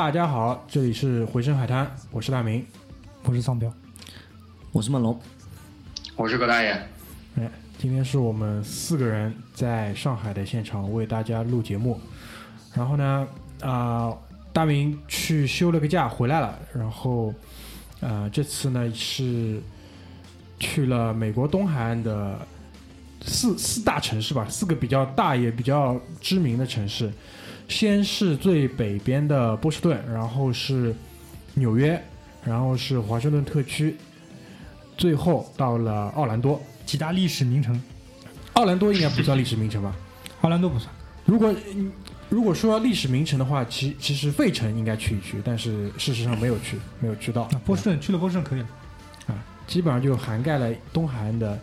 [0.00, 2.64] 大家好，这里是回声海滩，我是大明。
[3.22, 3.70] 我是丧彪，
[4.72, 5.20] 我是梦龙，
[6.16, 6.70] 我是葛大爷。
[7.36, 12.00] 哎，今天是我们四个人在上海的现场为大家录节目。
[12.72, 13.28] 然后呢，
[13.60, 14.10] 啊、
[14.54, 17.34] 大明去休了个假回来了，然后，
[18.00, 19.60] 呃，这次呢是
[20.58, 22.38] 去了美国东海岸的
[23.20, 27.12] 四四大城市吧，四个比较大也比较知名的城市。
[27.70, 30.94] 先是最北边的波士顿，然后是
[31.54, 32.02] 纽约，
[32.44, 33.96] 然后是华盛顿特区，
[34.98, 36.60] 最后到了奥兰多。
[36.84, 37.80] 几大历史名城，
[38.54, 39.94] 奥兰多应该不算历史名城吧？
[40.42, 40.92] 奥兰多不算。
[41.24, 41.92] 如果嗯
[42.28, 47.42] 如果说历史名城的话，其其实费城应该去一去，但是事实上没有去，没有去到。
[47.42, 48.68] 啊，波士顿去了波士顿可以了。
[49.28, 49.34] 啊，
[49.66, 51.58] 基本上就涵盖了东海岸的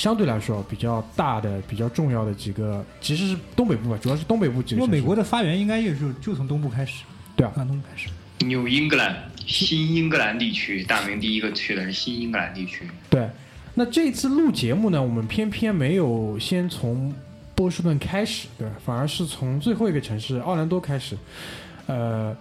[0.00, 4.80] 相对来说比较大的、比较重要的几个，其实是东北部吧，主要是东北部几个。
[4.80, 7.04] 因为美国的发源应该也就就从东部开始，
[7.36, 8.08] 对啊从东部开始。
[8.46, 9.14] 纽英格兰，
[9.46, 12.88] 新英格兰地区，大明第一个去的是新英格兰地区。
[13.10, 13.28] 对，
[13.74, 17.14] 那这次录节目呢，我们偏偏没有先从
[17.54, 18.66] 波士顿开始，对？
[18.82, 21.14] 反而是从最后一个城市奥兰多开始。
[21.86, 22.34] 呃，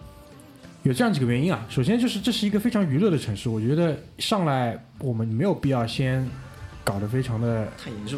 [0.84, 1.66] 有这样几个原因啊。
[1.68, 6.26] 首先就是这是一个非常娱乐的城市，我觉得上来我们没有必要先
[6.90, 8.18] 搞得非常的太严肃。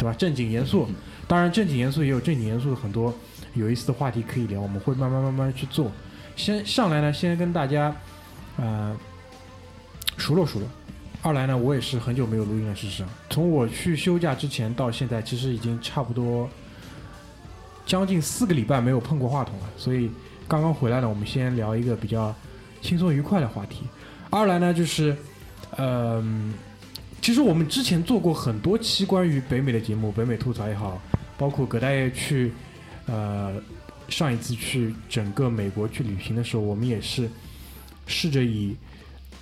[0.00, 0.14] 对吧？
[0.16, 0.88] 正经严肃，
[1.26, 3.12] 当然正经严肃也有正经严肃的很多
[3.54, 5.90] 有意思的话题可以聊，我们会慢慢慢慢去做。
[6.36, 7.92] 先上来呢，先跟大家
[8.58, 8.96] 呃
[10.16, 10.68] 熟络熟络。
[11.20, 16.48] 二来呢，我也是很久没有录音了，事实上，从我去休假之前到现在，其实已经差不多
[17.84, 20.08] 将近四个礼拜没有碰过话筒了，所以
[20.46, 22.32] 刚刚回来呢，我们先聊一个比较
[22.80, 23.82] 轻松愉快的话题。
[24.30, 25.16] 二来呢，就是
[25.76, 26.54] 嗯。
[27.20, 30.98] 其实我们之前做过很多期关于北美的节目，北美吐槽也好，
[31.36, 32.52] 包括葛大爷去，
[33.06, 33.54] 呃，
[34.08, 37.28] 上一次去整个美国去旅行的时候，我们也是
[38.06, 38.74] 试着以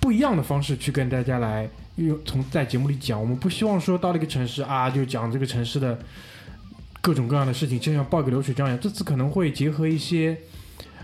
[0.01, 3.17] 不一样的方式去跟大家来用从在节目里讲。
[3.17, 5.97] 我们不希望说到了一个城市啊，就讲这个城市的
[6.99, 8.79] 各种各样的事情，就像报个流水账一样。
[8.81, 10.35] 这次可能会结合一些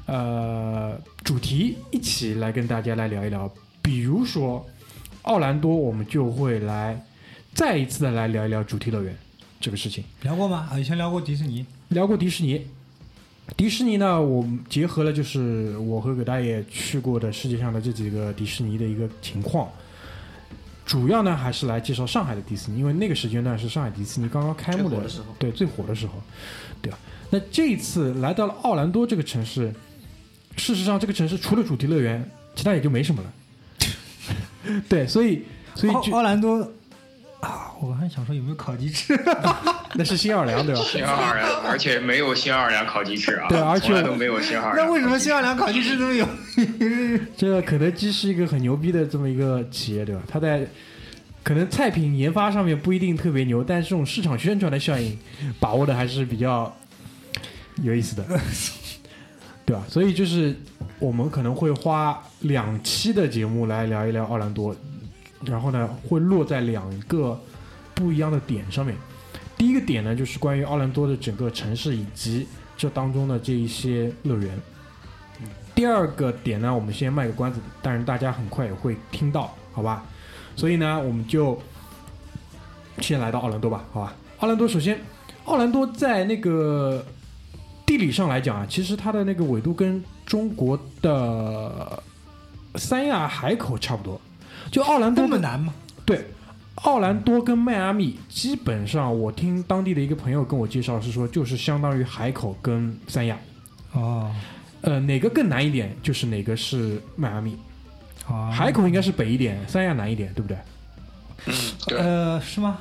[0.06, 3.50] 呃主题一起来跟大家来聊一聊，
[3.82, 4.66] 比如说。
[5.24, 7.02] 奥兰多，我们就会来
[7.54, 9.16] 再一次的来聊一聊主题乐园
[9.60, 10.04] 这个事情。
[10.22, 10.70] 聊过吗？
[10.72, 12.66] 啊，以前聊过迪士尼，聊过迪士尼。
[13.58, 19.70] 迪士尼呢，我结合了就是我和葛大爷去过的世界上的这几个迪士尼的一个情况，
[20.86, 26.14] 主要呢还是来介绍上海的迪士尼，因为那个时间段是上海迪士尼刚刚开幕的时候对最火的时候，
[26.82, 26.98] 对吧？
[27.30, 29.74] 那这一次来到了奥兰多这个城市，
[30.56, 33.34] 事实上这个城市除了主题乐园，其他也就没什么了。
[34.90, 35.44] 对，所以
[35.76, 36.60] 所以奥奥兰多
[37.42, 39.20] 啊，我还想说有没有烤鸡翅？
[39.96, 40.82] 那是新奥尔良对吧？
[40.82, 44.88] 新奥尔良，而且没有新奥尔良烤鸡翅啊，对而且都没有新奥尔良。
[44.88, 46.28] 那为什么新奥尔良烤鸡翅都有？
[47.38, 50.22] 这个肯德基是一个很牛逼的这么一个企业，对吧？
[50.28, 50.66] 它在
[51.44, 55.20] 可能菜品研发上面不一定特别牛，但是这种市场宣传的效应
[55.60, 56.74] 把握的还是比较
[57.82, 58.24] 有意思的，
[59.66, 59.84] 对吧？
[59.88, 60.56] 所以就是
[61.00, 64.76] 我们可能会花两期的节目来聊一聊奥兰多，
[65.46, 67.40] 然后呢会落在两个
[67.94, 68.96] 不一样的点上面。
[69.58, 74.60] 第一个点呢，就是关于奥兰多的整个城市以及这当中的这一些乐园。
[75.74, 80.04] 第二个点呢，我们先卖个关子，但是大家很快也会听到，好吧？
[80.56, 81.60] 所以呢，我们就
[83.00, 84.14] 先来到奥兰多吧，好吧？
[84.40, 85.00] 奥兰多首先，
[85.46, 87.04] 奥兰多在那个
[87.96, 92.02] 地理上来讲啊，其实它的那个纬度跟中国的
[92.74, 94.20] 三亚海口差不多。
[94.72, 95.72] 就奥兰多的那么难吗？
[96.04, 96.26] 对，
[96.76, 103.38] 奥兰多跟迈阿密基本上，我听当地的一个朋友跟我介绍是说，就是相当于海口跟三亚。
[103.92, 104.34] 哦，
[104.82, 107.56] 呃，哪个更难一点，就是哪个是迈阿密。
[108.28, 110.58] 啊，海口应该是北一点，三亚南一点，对不对？
[111.46, 111.54] 嗯，
[111.86, 112.80] 对，呃是吗？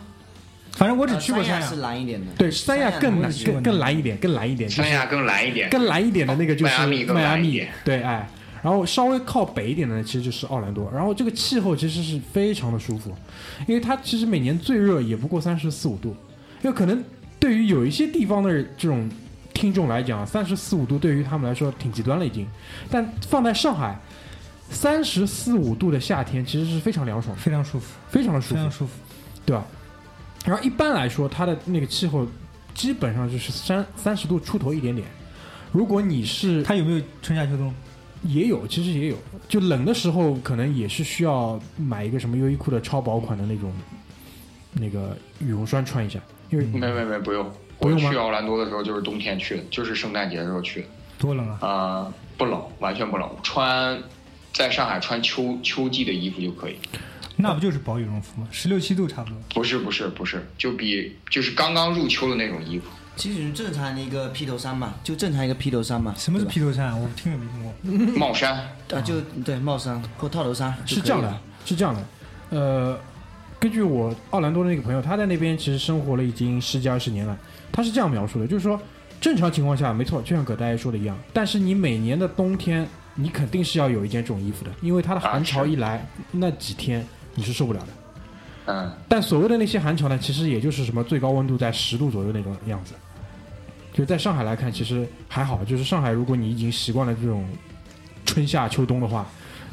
[0.73, 1.67] 反正我只去过三亚。
[1.67, 1.77] 是。
[1.77, 5.69] 蓝一点的，对，三亚更南我也去过更更蓝一点，更蓝一点，三亚更蓝一点。
[5.69, 8.29] 更蓝一点的那个就是迈阿密对，哎，
[8.63, 10.89] 然后稍微靠北一点的呢，其实就是奥兰多。
[10.95, 13.13] 然后这个气候其实是非常的舒服，
[13.67, 16.15] 因为它其实每年最热也不过三十四五度，
[16.63, 17.03] 因为可能
[17.41, 19.11] 对于有一些地方的这种
[19.53, 22.47] 听众来讲，三十四五度对于他们来说挺极端了已经，
[22.89, 23.99] 但放在上海，
[24.71, 28.55] 三十四五度的夏天其实是非常凉爽，非常舒服，非常的舒服。
[28.55, 28.93] 非常，舒服。
[29.45, 29.67] 对吧？
[30.45, 32.27] 然后一般来说，它的那个气候
[32.75, 35.07] 基本上就是三三十度出头一点点。
[35.71, 37.73] 如果你是它有没有春夏秋冬？
[38.25, 39.17] 也有，其实也有，
[39.49, 43.73] 就冷的时候可能也是需要买一个什么优衣库的超薄款的那种
[44.75, 47.45] 那个羽绒衫穿一下，因为没没没，不用。
[47.79, 50.87] 我不用吗去奥兰多的时候就是冬天去的，就是圣诞节的时候去的。
[51.19, 51.59] 多冷啊！
[51.63, 54.01] 呃，不冷，完全不冷，穿
[54.53, 56.77] 在上海穿秋秋季的衣服就可以。
[57.43, 58.49] 那不就是薄羽绒服吗？
[58.51, 59.39] 十六七度差不多。
[59.55, 62.87] 不是不是不是，就比就是刚刚入秋的那种衣服。
[63.15, 66.15] 其实正常的一个披头衫嘛，就正常一个披头衫嘛。
[66.17, 66.99] 什么是披头衫？
[66.99, 68.19] 我听也没听过。
[68.19, 68.55] 帽衫，
[68.91, 72.05] 啊，就对帽衫或套头衫是这样的，是这样的，
[72.49, 72.99] 呃，
[73.61, 77.39] 根据我奥兰多的那个朋友，他在那边其实生活了已经十几二十年了，
[77.71, 78.81] 他是这样描述的，就是说
[79.21, 87.87] 正常情况下，没错，就像葛大爷说的一样，但是你每年的冬天，你肯定是要有一件这种衣服的，因为它的寒潮一来，那几天你是受不了的。
[88.67, 92.95] 嗯，但所谓的那些寒潮呢，其实也就是什么最高温度在十度左右那种样子。
[93.93, 95.65] 就在上海来看，其实还好。
[95.65, 97.45] 就是上海，如果你已经习惯了这种
[98.25, 99.27] 春夏秋冬的话，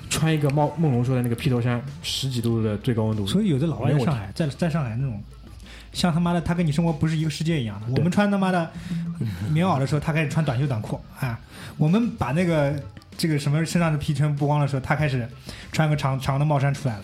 [0.10, 5.22] 穿一个帽梦龙说的那个披头衫，十几度的最高温度，所以有的老外在上海，在在上海那种，
[5.94, 7.88] 像他妈的，他跟你生活不是一个世界一样的。
[7.96, 8.72] 我们穿他妈的
[9.52, 11.38] 棉袄的时候，他开始穿短袖短裤啊；
[11.78, 12.74] 我们把那个
[13.16, 15.30] 这个什么身上的皮全剥光的时候，他开始
[15.72, 17.04] 穿个长长的帽衫出来了。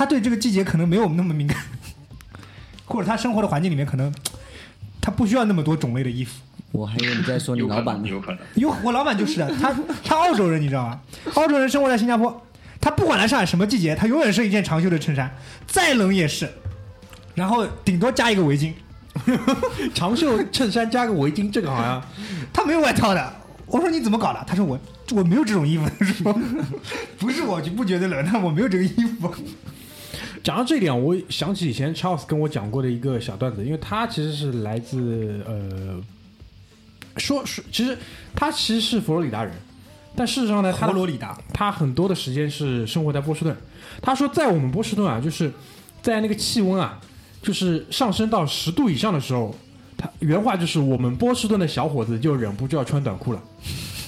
[0.00, 1.58] 他对这个季节可能没有我们那么敏感，
[2.88, 4.10] 或者他生活的环境里面可能
[4.98, 6.40] 他不需要那么多种类的衣服。
[6.72, 8.08] 我还以为你在说你老板呢。
[8.08, 8.38] 有可能。
[8.54, 10.98] 有我老板就是的，他他澳洲人，你知道吗？
[11.34, 12.42] 澳洲人生活在新加坡，
[12.80, 15.30] 他不管来上海什么季节，他永远是一件长袖的衬衫，
[15.66, 16.48] 再冷也是，
[17.34, 18.72] 然后顶多加一个围巾，
[19.92, 22.02] 长袖衬衫加个围巾，这个好像
[22.54, 23.34] 他没有外套的。
[23.66, 24.42] 我说你怎么搞的？
[24.46, 24.80] 他说我
[25.12, 26.40] 我没有这种衣服，他说
[27.18, 29.30] 不是我就不觉得冷，但我没有这个衣服。
[30.42, 36.00] 讲到这一点，我想起以前 Charles 跟我讲过的一个小段子，因为他其实是来自呃，
[37.18, 37.96] 说说其实
[38.34, 39.52] 他其实是佛罗里达人，
[40.16, 43.54] 但事实上呢，他佛罗里达，他很多的时间是生活在波士顿。
[44.00, 45.52] 他说，在我们波士顿啊，就是
[46.00, 46.98] 在那个气温啊，
[47.42, 49.54] 就是上升到十度以上的时候，
[49.98, 53.42] 他原话就是我们波士顿的小伙子就忍不住要穿短裤了。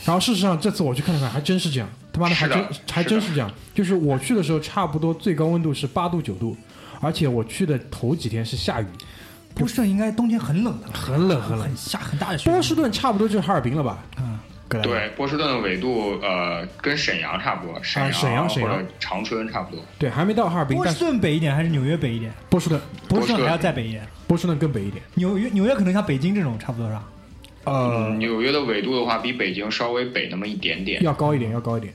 [0.04, 3.50] 然后事实上，这次我去看了看，还真是这样，他妈的还真还真是这样。
[3.74, 6.56] 就是我去的时候，差不多最高温度是八度九度，
[7.00, 8.86] 而且我去的头几天是下雨，
[9.54, 11.76] 波士顿应该冬天很冷的，很冷很冷很。
[11.76, 12.50] 下很大的雪。
[12.50, 13.98] 波士顿差不多就是哈尔滨了吧？
[14.18, 14.38] 嗯，
[14.68, 19.84] 对，波士顿的纬度呃跟沈阳差不多，沈啊沈阳沈阳或者长春差不多。
[19.98, 22.32] 对，还没到哈尔滨，波士顿北一点还是纽约北一点？
[22.50, 24.06] 波士顿波士顿波士顿还要再北一点。
[24.26, 25.02] 波士顿更北一点。
[25.14, 27.04] 纽约纽约可能像北京这种差不多是吧？
[27.64, 31.02] 呃嗯，，纽约的纬度的话，比北京稍微北那么一点点。
[31.02, 31.92] 要高一点，要高一点。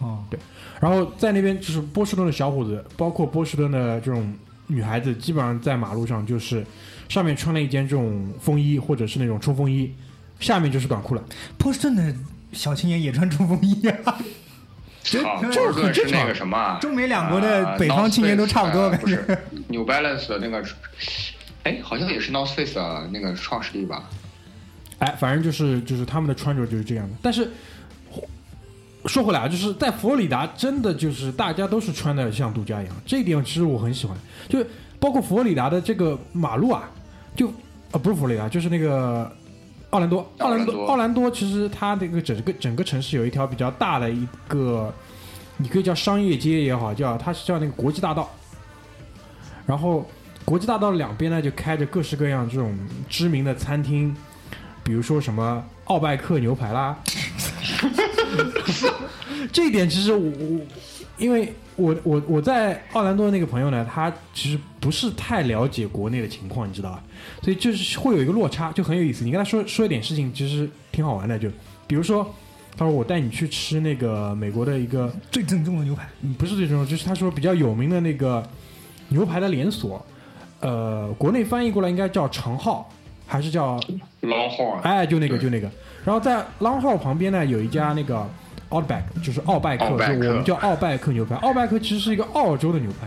[0.00, 0.38] 哦，对
[0.80, 4.32] 然后在那边就是波士顿的小伙子，包括波士顿的这种
[4.68, 6.64] 女孩子，基本上在马路上就是
[7.08, 9.92] 上面穿了一件这种风衣或者是那种冲锋衣，
[10.38, 11.24] 下面就是短裤了。
[11.58, 12.14] 波士顿的
[12.52, 14.18] 小青年也穿冲锋衣啊。
[15.24, 16.78] 好，这波士顿是很正常那个什么啊？
[16.80, 19.38] 中美两国的啊北方青年都差不多呃感觉不是
[19.68, 20.62] New Balance 的那个，
[21.64, 24.04] 哎，好像也是 North Face 的那个创始地吧？
[24.98, 27.16] 哎，反正就是就是他们的穿着就是这样的。
[27.22, 27.48] 但是
[29.06, 34.16] 说回来啊，就是在佛罗里达，真的就是大家都是穿的像度假一样，这一点其实我很喜欢。
[34.48, 34.62] 就
[34.98, 36.90] 包括佛罗里达的这个马路啊，
[37.36, 37.48] 就
[37.92, 39.30] 啊不是佛罗里达，就是那个
[39.90, 44.92] 奥兰多，奥兰多，奥兰多奥兰多，其实它这个整个整个城市有一条比较大的一个，
[45.56, 48.28] 你可以叫商业街也好，叫它是叫那个国际大道。
[49.64, 50.04] 然后
[50.44, 52.76] 国际大道两边呢就开着各式各样这种
[53.08, 54.14] 知名的餐厅，
[54.88, 56.96] 比如说什么奥拜克牛排啦。
[59.52, 60.60] 这一点其实我我，
[61.18, 67.04] 因为我我我在奥兰多的那个朋友呢，他其实不是太了解国内的情况，你知道吧？
[67.42, 69.26] 所以就是会有一个落差，就很有意思。
[69.26, 71.38] 你跟他说说一点事情，其实挺好玩的。
[71.38, 71.50] 就
[71.86, 72.34] 比如说，
[72.74, 78.42] 他说我带你去吃那个美国的一个最正宗的牛排，不是最正宗，就是他说比较有名的那个
[79.08, 80.02] 牛排的连锁，
[80.60, 82.90] 呃，国内翻译过来应该叫长号，
[83.28, 83.78] 还是叫
[84.22, 85.70] Long Hall，哎，就那个就那个。
[86.04, 88.26] 然后在 Long Hall 旁边呢有一家那个
[88.70, 91.36] Outback，就是奥拜克，就我们叫奥拜克牛排。
[91.36, 93.06] 奥拜克其实是一个澳洲的牛排，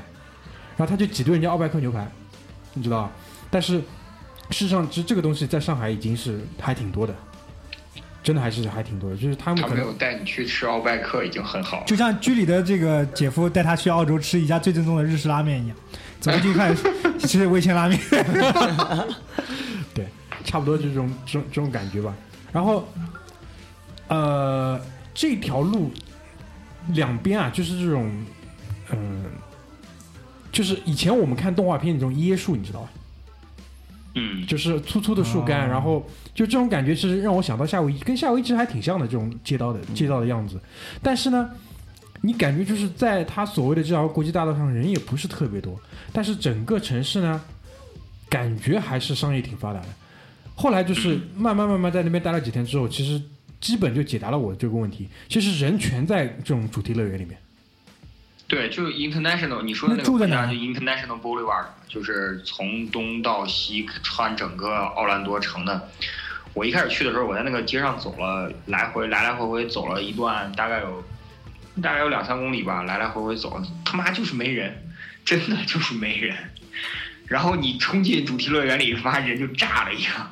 [0.78, 2.08] 然后他就挤兑人家奥拜克牛排，
[2.76, 3.12] 你知道吧？
[3.50, 3.80] 但是
[4.52, 7.16] 事实上，其实这个东西在上海已经是还挺多的，
[8.22, 9.18] 真的还是还挺多的。
[9.18, 11.84] 就是他们他没可能有带你去吃奥拜克已经很好了。
[11.88, 15.78] 就像居里的这个姐夫带他去澳洲吃一家最正宗的日式拉面一样，
[16.20, 16.76] 走进去看
[17.20, 18.00] 吃味千拉面。
[20.42, 22.16] 对，差不多就这种这种这种感觉吧。
[22.52, 22.88] 然后，
[24.08, 24.80] 呃，
[25.14, 25.92] 这条路
[26.90, 28.12] 两边啊，就是这种，
[28.92, 29.26] 嗯、
[30.52, 32.90] 就是以前我们看动画片那种椰树，你知道吧？
[34.16, 36.06] 嗯，就是粗粗的树干，哦然后
[36.36, 40.60] 就这种感觉，其实让我想到夏威夷，跟夏威夷其实还挺像的这种街道的街道的样子。
[41.02, 41.50] 但是呢，
[42.20, 45.80] 你感觉就是在它所谓的这条国际大道上，人也不是特别多，
[46.12, 47.42] 但是整个城市呢，
[48.28, 49.88] 感觉还是商业挺发达的。
[50.62, 53.20] 后来就是慢慢慢慢在那边待了几天之后，其实
[53.60, 55.10] 基本就解答了我这个问题。
[55.28, 57.36] 其实人全在这种主题乐园里面。
[58.48, 65.90] 对，就 international，你说的那个那住在哪国家就 international boulevard，就是从东到西穿整个奥兰多城的。
[66.54, 71.04] 我一开始去的时候，我在那个街上走了来回来来回回走了一段，大概有
[71.82, 74.76] 大概有两三公里吧，来来回回走，他妈就是没人，
[75.26, 76.36] 真的就是没人。
[77.26, 80.30] 然后你冲进主题乐园里，发现人就炸了一样。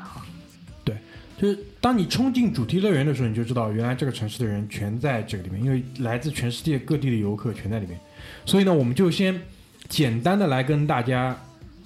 [1.40, 7.98] 就是当你冲进主题乐园的时候，你就知道原来这个城市的人全在这个里面，因为来自全世界各地的游客全在里面。
[8.46, 9.42] 所以呢，我们就先
[9.88, 11.34] 简单的来跟大家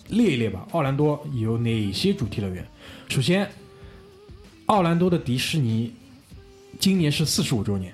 [0.10, 0.68] 列一列吧。
[0.72, 2.66] 奥兰多有哪些主题乐园？
[3.10, 3.48] 首先，
[4.66, 5.94] 奥兰多的迪士尼
[6.80, 7.94] 今年是四十五周年，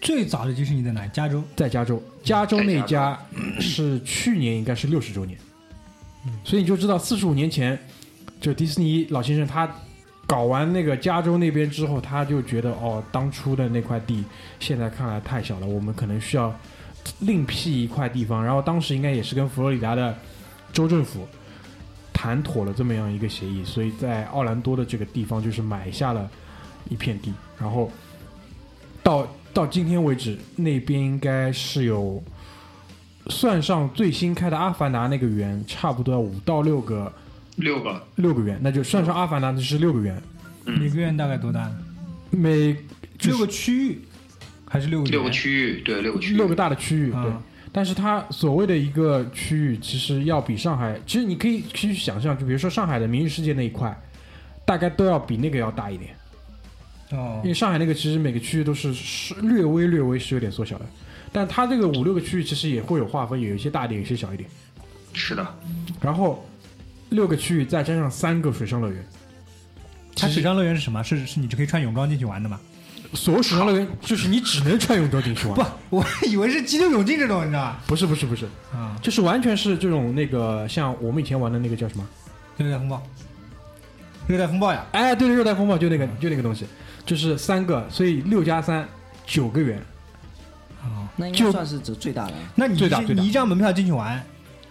[0.00, 1.06] 最早的迪士尼在哪？
[1.08, 1.44] 加州。
[1.54, 3.20] 在加州，加州那家
[3.60, 5.38] 是去年应该是六十周年，
[6.42, 7.78] 所以你就知道四十五年前，
[8.40, 9.70] 就迪士尼老先生他
[10.28, 14.22] 搞完那个加州那边之后，他就觉得哦，当初的那块地
[14.60, 16.54] 现在看来太小了，我们可能需要
[17.20, 18.44] 另辟一块地方。
[18.44, 20.14] 然后当时应该也是跟佛罗里达的
[20.70, 21.26] 州政府
[22.12, 26.28] 谈妥了这么样一个协议，所以在奥兰多的这个地方就是买下了
[26.90, 27.90] 一片地，然后
[29.02, 32.22] 到到今天为止，那边应该是有
[33.28, 37.10] 算上最新开的阿凡达那个园，差不多五到六个
[37.58, 40.20] 六个，六个园，那就算上阿凡达就是六个园，
[40.64, 41.70] 每个园大概多大？
[42.30, 42.74] 每
[43.18, 44.00] 就是六个区域
[44.66, 47.20] 还是六个六个区域，对，六个区域，六个大的区域，对。
[47.20, 47.42] 啊？
[47.70, 53.94] 但是它所谓的一个区域，其实要比上海，其实你可以去想象，就比如说上海的明日世界那一块，
[54.64, 56.14] 大概都要比那个要大一点。
[57.10, 60.86] 哦因为上海那个其实每个区域都是是略微略微是有点缩小的，
[61.32, 64.48] 但它这个五六个区域其实也会有划分，有一些大一点，有些小一点。
[65.12, 65.46] 是的，
[66.00, 66.46] 然后
[67.10, 69.04] 六个区域再加上三个水上乐园，
[70.16, 71.02] 它水上乐园是什么？
[71.02, 72.58] 是是你就可以穿泳装进去玩的吗？
[73.14, 75.64] 所有水上乐园就是你只能穿泳装进去玩，不，
[75.96, 77.82] 我以为是激流勇进这种，你知道吧？
[77.86, 82.06] 不是不是不是，啊，就是完全是这种那个像我们以前玩的那个叫什么？
[82.58, 83.02] 热带风暴，
[84.26, 86.66] 热带风暴呀，哎，对，热带风暴就那个就那个东西，
[87.06, 88.86] 就是三个，所以六加三
[89.26, 89.82] 九个园。
[90.82, 92.34] 哦，那应就该算是最最大的。
[92.54, 94.22] 那你最大最大你一张门票进去玩，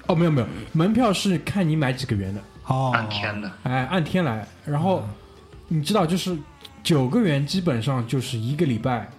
[0.08, 4.48] 哦，没有没有，门票是看你买几个园的，哦，按天的，哎，按天来。
[4.66, 5.04] 然后
[5.68, 6.38] 你知道，就是
[6.84, 9.10] 九个园基本上就是一个礼拜，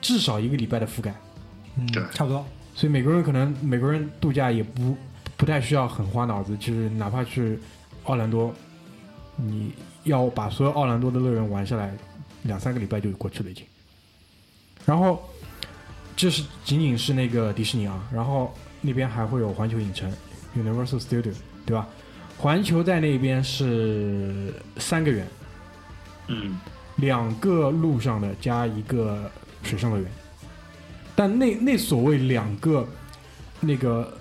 [0.00, 1.14] 至少一个礼拜的覆盖。
[1.76, 2.44] 嗯对差不多。
[2.74, 4.96] 所以美国人可能美国人度假也不
[5.36, 7.58] 不太需要很花脑子，就是哪怕去
[8.04, 8.52] 奥兰多，
[9.36, 9.72] 你
[10.04, 11.92] 要把所有奥兰多的乐园玩下来，
[12.42, 13.64] 两三个礼拜就过去了已经。
[14.84, 15.22] 然后
[16.14, 20.12] 这是仅仅是那个迪士尼啊，然后那边还会有环球影城
[20.56, 21.32] （Universal Studio），
[21.64, 21.86] 对吧？
[22.36, 25.26] 环球在那边是三个园，
[26.28, 26.58] 嗯，
[26.96, 29.30] 两个陆上的加一个
[29.62, 30.10] 水上乐园，
[31.14, 32.86] 但那那所谓两个
[33.60, 34.16] 那个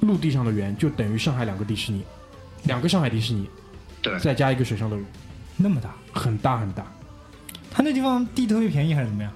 [0.00, 2.02] 陆地上的园，就等于上海两个迪士尼，
[2.64, 3.48] 两个上海迪士尼，
[4.00, 5.04] 对，再加一个水上乐园，
[5.56, 6.86] 那么大，很大很大。
[7.70, 9.30] 他那地方地特别便宜还是怎么样？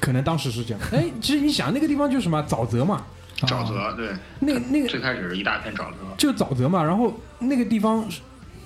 [0.00, 0.82] 可能当时是这样。
[0.90, 3.04] 哎，其实你想那个地方就是什么沼泽嘛，哦
[3.40, 8.08] 沼泽，对，那那个最开始是一大片沼泽，就沼泽嘛，然后那个地方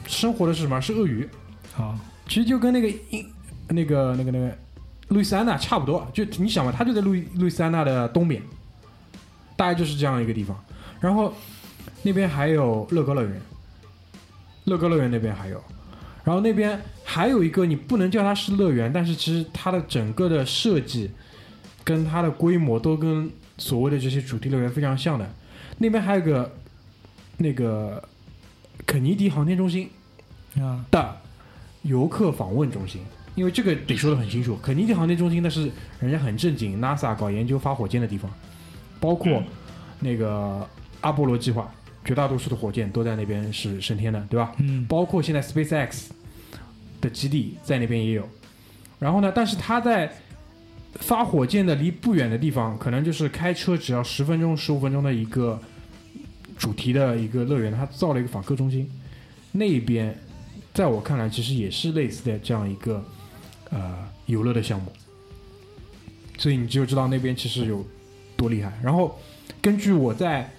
[0.06, 0.80] 生活的是什么？
[0.80, 1.28] 是鳄鱼，
[1.76, 1.98] 啊，
[2.28, 3.26] 其实就跟那个英
[3.68, 4.56] 那个那个那个
[5.08, 8.42] 路易斯安那差不多，就你想嘛，它就在路易路易斯安那的东边，
[9.56, 10.56] 大概就是这样一个地方。
[11.00, 11.32] 然后
[12.02, 13.40] 那边还有乐高乐园，
[14.64, 15.62] 乐高乐园那边还有，
[16.24, 21.10] 然后那边还有一个你不能叫它是乐园，但是其实它的整个的设计
[21.84, 25.28] 跟它的规模都跟所谓的这些主题乐园非常像的。
[25.78, 26.56] 那边还有个
[27.36, 28.02] 那个
[28.86, 29.90] 肯尼迪航天中心，
[30.58, 31.16] 啊，的
[31.82, 33.02] 游客访问中心，
[33.34, 38.30] 因为这个得说的很清楚，肯尼迪航天中心那是人家很正经，NASA 搞研究发火箭的地方，
[38.98, 39.42] 包括
[40.00, 40.68] 那个
[41.00, 41.72] 阿波罗计划，
[42.04, 44.52] 绝大多数的火箭都在那边是升天的，对吧？
[44.58, 46.06] 嗯，包括现在 SpaceX
[47.00, 48.28] 的基地在那边也有。
[48.98, 50.12] 然后呢，但是它在
[50.98, 55.58] 发火箭的离不远的地方，可能就是开车只要十分钟、十五分钟的一个
[56.56, 58.90] 主题的一个乐园，它造了一个访客中心。
[59.52, 60.16] 那边
[60.74, 63.02] 在我看来，其实也是类似的这样一个
[63.70, 64.92] 呃游乐的项目，
[66.36, 67.84] 所以你就知道那边其实有
[68.36, 68.72] 多厉害。
[68.82, 69.18] 然后
[69.62, 70.50] 根据我在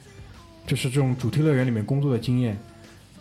[0.66, 2.58] 就是这种主题乐园里面工作的经验，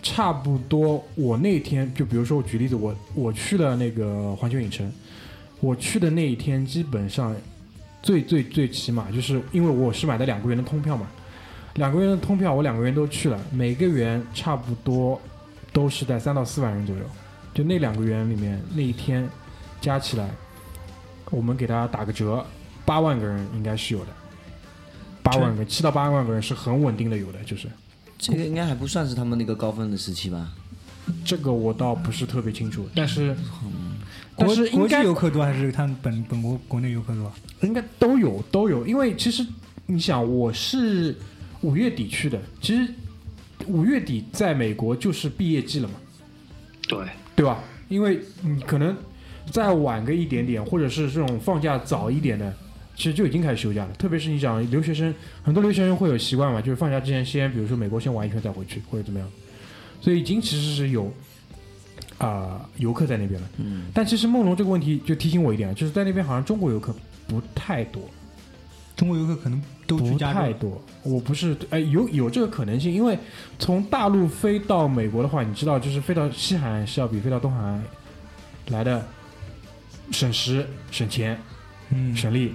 [0.03, 4.91] 差不多我那天就比如说我举例子，我我去了那个环球影城，
[5.61, 7.35] 我去的那一天基本上
[8.03, 11.07] 最最最起码就是因为我是买的两个园的通票嘛，
[11.75, 15.21] 两个园的通票我两个园都去了，每个园差不多
[15.73, 17.03] 都是在三到四万人左右，
[17.53, 19.29] 就那两个园里面那一天
[19.81, 20.31] 加起来
[21.31, 22.45] 我们给他打个折，
[22.85, 24.12] 八万个人应该是有的，
[25.23, 27.69] 八万个七到八万个人是很稳定的有的，就是
[28.17, 30.53] 这个应该还不算是他们那个高峰的时期吧？
[31.25, 33.88] 这个我倒不是特别清楚，但是但
[34.47, 37.33] 国是应该国际游客多还是他们本本国国内游客多？
[37.62, 39.45] 应该都有都有，因为其实
[39.87, 41.16] 你想，我是
[41.62, 42.92] 五月底去的，其实
[43.66, 45.95] 五月底在美国就是毕业季了嘛，
[46.87, 46.99] 对，
[47.35, 47.62] 对吧？
[47.88, 48.97] 因为你可能
[49.50, 52.54] 再晚个一点点，或者是这种放假早一点的，
[52.95, 53.92] 其实就已经开始休假了。
[53.95, 59.29] 特别是你想留学生，很多留学生会有习惯嘛，就是放假之前先，比如说美国先玩一圈再回去，或者怎么样，
[60.01, 61.12] 所以已经其实是有
[62.18, 63.48] 啊、游客在那边了。
[63.59, 66.94] 嗯，但其实梦龙这个问题就提醒我一点，就是在那边好像中国游客
[67.26, 68.02] 不太多。
[68.96, 70.40] 中国游客可能都去不加州。
[70.40, 73.16] 太多，我不是，哎，有有这个可能性，因为
[73.57, 77.81] 从大陆飞到美国的话，你知道，就是飞到西海岸是要比飞到东海岸
[78.70, 79.07] 来的
[80.11, 81.40] 省时、省钱、
[81.90, 82.54] 嗯，省力，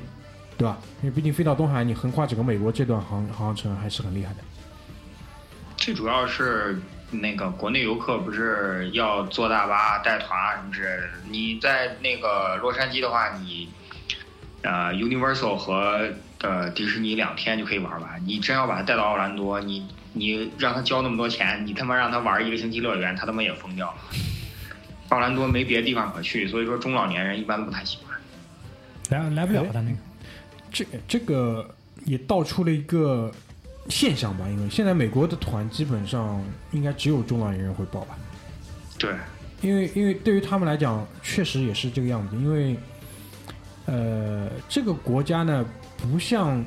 [0.58, 0.78] 对吧？
[1.02, 4.39] 因为毕竟飞到东海岸，你横跨整个美国这段航航程还是很厉害的。
[5.78, 6.78] 最主要是
[7.13, 11.10] 那个国内游客不是要坐大巴带团啊什么之类的。
[11.30, 13.69] 你在那个洛杉矶的话，你
[14.62, 16.10] 呃 Universal 和
[16.41, 18.21] 呃迪士尼两天就可以玩完。
[18.26, 23.97] 你真要把他带到奥兰多，你你让他交那么多钱，你他妈让他玩一个星期乐园，他他妈也疯掉了。
[25.10, 28.17] 奥兰多没别的地方可去，所以说中老年人一般不太喜欢。
[29.10, 29.97] 来来不了他那个。
[30.71, 31.69] 这这个
[32.06, 33.32] 也道出了一个
[33.89, 38.17] 现象吧，因为现在美国的团基本上应该只有中老年人会报吧。
[38.98, 39.13] 对，
[39.62, 42.36] 因为因为对于他们来讲，确实也是这个样子。
[42.38, 42.78] 因为，
[43.86, 45.65] 呃，这个国家呢，
[45.98, 46.63] 不像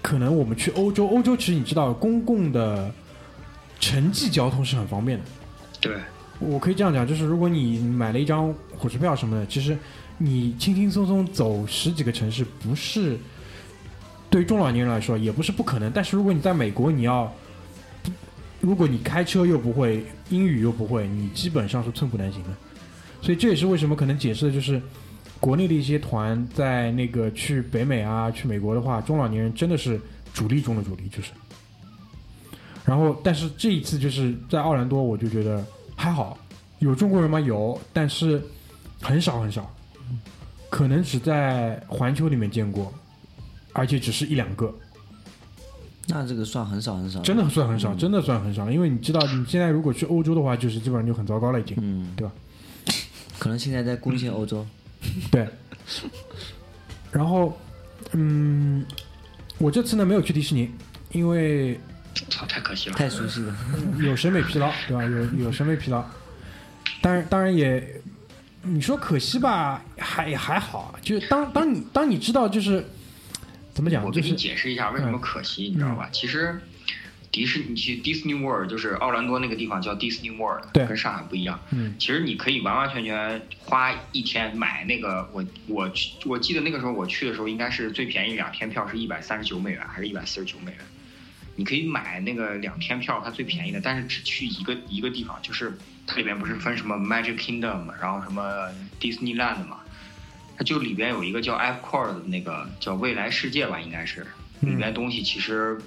[0.00, 2.90] 可能我们去欧洲，欧洲其实你知道，公共的
[3.78, 5.24] 城际交通是很方便的。
[5.80, 5.98] 对，
[6.38, 9.76] 我可以这样讲，就是如果你买了一张火车票什么的，其实
[10.16, 13.18] 你轻轻松松走十几个城市，不是
[14.36, 15.90] 对于中老年人来说也不是不可能。
[15.90, 17.32] 但是如果你在美国，你要
[18.60, 22.50] 如果你开车又不会，英语又不会，你基本上是寸步难行的。
[23.22, 24.78] 所以这也是为什么可能解释的就是，
[25.40, 29.98] 国内的一些团在那个去北美啊、去美国的话，中老年人真的是
[30.34, 31.30] 主力中的主力，就是。
[32.84, 35.64] 然后，但是这一次就是在奥兰多，我就觉得
[35.96, 36.36] 还好，
[36.80, 37.40] 有中国人吗？
[37.40, 38.42] 有，但是
[39.00, 39.74] 很少很少，
[40.68, 42.92] 可能只在环球里面见过，
[43.76, 44.74] 而且只是一两个。
[46.08, 47.20] 那这个算很少很少。
[47.20, 48.70] 真的算很少，真的算很少。
[48.70, 51.76] 因为你知道，你现在如果去欧洲的话，就是基本上就很糟糕了，已经。
[51.80, 52.32] 嗯，对吧？
[53.38, 54.66] 可能现在在攻陷欧洲。
[55.30, 55.46] 对。
[57.12, 57.56] 然后，
[58.12, 58.84] 嗯，
[59.58, 60.70] 我这次呢没有去迪士尼，
[61.12, 61.78] 因为
[62.30, 62.96] 操，太可惜了。
[62.96, 63.54] 太熟悉了。
[64.00, 65.02] 有审美疲劳，对吧？
[65.04, 66.04] 有有审美疲劳。
[67.02, 68.00] 当然，当然也，
[68.62, 70.96] 你说可惜吧，还还好。
[71.02, 72.84] 就是当当你当你知道，就是
[73.76, 76.08] 怎么讲，我给你解释一下为什么可惜，你知道吧？
[76.10, 76.58] 其实
[77.30, 81.60] 迪士尼去 Disney World 就是奥兰多那个地方叫 Disney World，对跟上海不一样。
[81.72, 90.80] 嗯其实你可以完完全全花一天买那个，我我去我记得那个时候我去的时候，应该是最便宜两天票是一百三十九美元还是一百四十九美元？
[91.56, 99.80] 你可以买那个两天票，它最便宜的，但是只去一个一个地方，就是它里面不是分什么 Magic Kingdom，然后什么 Disneyland 嘛，
[100.56, 104.26] 它就里边有一个叫 F Core 的那个叫未来世界吧，应该是
[104.60, 105.78] 里边东西其实，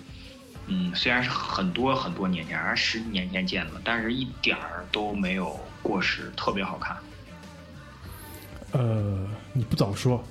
[0.68, 6.96] 嗯，虽然是很多很多年前，还是十几年前建的，但是一点儿都没有过时，特别好看。
[8.72, 10.24] 呃，你不早说，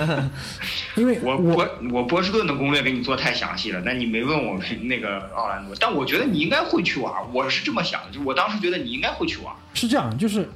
[0.96, 9.54] 因为我我我波士顿的攻略给你做太详细了，但你没问我那个奥兰多，但我觉得你应该会去玩，我是这么想的，就我当时觉得你应该会去玩。
[9.72, 10.46] 是这样，就是，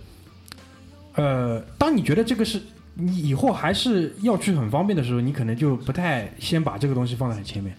[1.15, 2.61] 呃，当你觉得这个是
[2.95, 7.75] 你以后还是要去很方便的时候，你可能就不太先把这个东西放在很前面。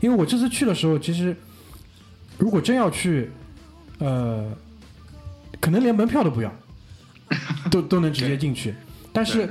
[0.00, 1.34] 因为我这次去的时候，其实
[2.38, 3.30] 如果真要去，
[3.98, 4.52] 呃，
[5.60, 6.52] 可能连门票都不要，
[7.70, 8.74] 都都能直接进去。
[9.12, 9.48] 但是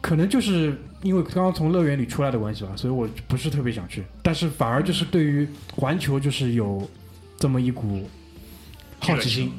[0.00, 4.02] 可能就是因为刚刚从乐园里出来的关系吧，所以我不是特别想去。
[4.22, 6.88] 但是反而就是对于环球就是有
[7.38, 8.08] 这么一股
[8.98, 9.52] 好奇心。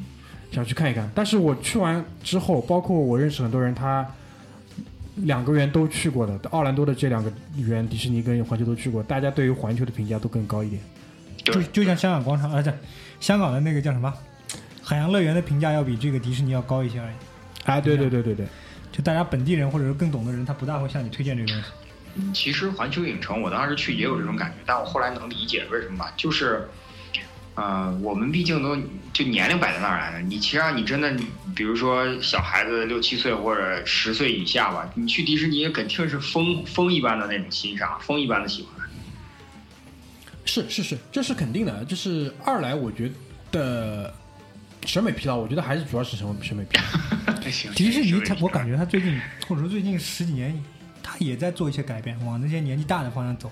[0.49, 1.11] 想去看一看。
[1.13, 4.07] 但是我去完之后，包括我认识很多人，他
[5.17, 10.81] 两个园都去过的，奥兰多的这两个园，迪士尼跟环球都去过，大家对于环球的评价都更高一点。
[11.43, 12.71] 就就像香港广场，啊，这
[13.19, 14.13] 香港的那个叫什么
[14.81, 17.15] 海洋乐园的评价要比这个迪士尼要高一些而已。
[17.65, 18.45] 哎，对对对对对，
[18.91, 21.67] 就大家本地人或者是更懂的人，他不大会向你推荐这个东西。
[22.33, 26.67] 其实环球影城我当时去也有这种感觉，但我后来能理解为什么吧，就是
[27.57, 28.77] 呃，我们毕竟都
[29.11, 30.21] 就年龄摆在那儿来了。
[30.21, 31.11] 你其实你真的，
[31.55, 38.87] 比如说小孩子六七岁或者十岁以下吧，你去迪士尼肯定是风风一般的那种欣赏，风一般的喜欢。
[40.45, 41.83] 是是是，这是肯定的。
[41.85, 43.11] 就是二来，我觉
[43.51, 44.13] 得
[44.85, 47.41] 审美疲劳，我觉得还是主要是审美审美疲劳。
[47.49, 50.55] 行迪士尼他，我感觉他最近或者说最近十几年，
[51.01, 53.51] 他也在做一些改变，往那些年纪大的方向走。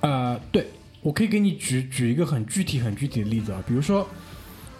[0.00, 0.66] 呃，对，
[1.02, 4.08] 我可以给你举举一个很具体、很具体的例子啊，比如说，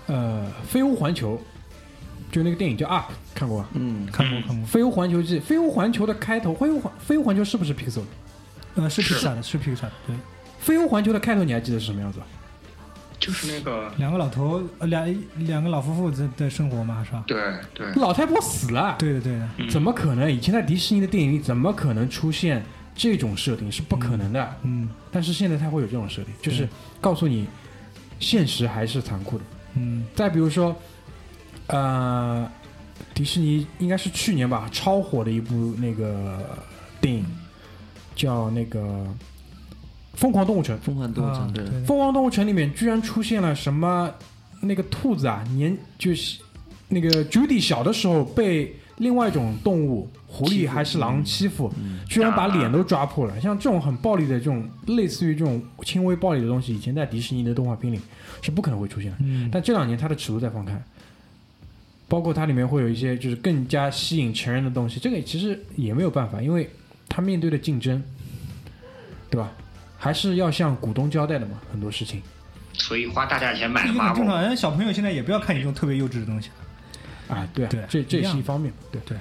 [0.07, 1.37] 呃，《飞屋环球》，
[2.33, 3.69] 就那个电影叫《Up》，看过吧？
[3.75, 8.07] 嗯，看过看过，《飞屋环球记》，《飞屋环球》的开头，《飞屋环飞屋环球》是不是 Pixar 的？
[8.77, 10.17] 呃，是是 Pixar 的，是 Pixar 的，对，
[10.61, 12.27] 《飞屋环球》的开头你还记得是什么样子吧？
[13.19, 17.23] 就是那个，两个老头，呃，两两个老夫妇在在生活嘛，是吧？
[17.27, 17.41] 对
[17.73, 20.29] 对，老太婆死了，对的对的，嗯怎么可能？
[20.29, 23.71] 以前在迪士尼的电影里，怎么可能出现这种设定？
[23.71, 24.57] 是不可能的。
[24.63, 26.69] 嗯但是现在它会有这种设定，就是
[27.01, 27.47] 告诉你，
[28.21, 29.45] 现实还是残酷的。
[29.75, 30.77] 嗯再比如说，
[31.69, 32.51] 呃，
[33.15, 36.59] 迪士尼应该是去年吧，超火的一部那个
[37.01, 37.25] 电影，
[38.15, 38.81] 叫那个
[40.15, 40.77] 《疯狂动物城》。
[40.81, 44.13] 疯狂动物啊城对，对疯狂动物城里面居然出现了什么
[44.61, 46.39] 那个兔子啊，年就是
[46.89, 51.73] 那个 Judy 小的时候被另外一种动物狐狸还是狼欺负，
[52.09, 53.41] 居然把脸都抓破了。
[53.41, 58.01] 像这种很暴力的这种类似于这种轻微暴力的东西，以前在迪士尼的动画片里
[58.41, 59.17] 是不可能会出现的。
[59.21, 60.81] 嗯，但这两年它的尺度在放开，
[62.09, 66.71] 包括它里面会有一些就是更加吸引成人的东西，这个其实也没有办法，因为
[67.09, 68.03] 它面对的竞争，
[69.31, 69.53] 对吧？
[69.99, 72.21] 还是要向股东交代的嘛，很多事情
[72.73, 74.43] 所以花大价钱买的这个正常。
[74.43, 76.51] 人小朋友现在也不要看你这种特别幼稚的东西。
[77.33, 79.17] 啊，对啊，对这这也是一方面，对对。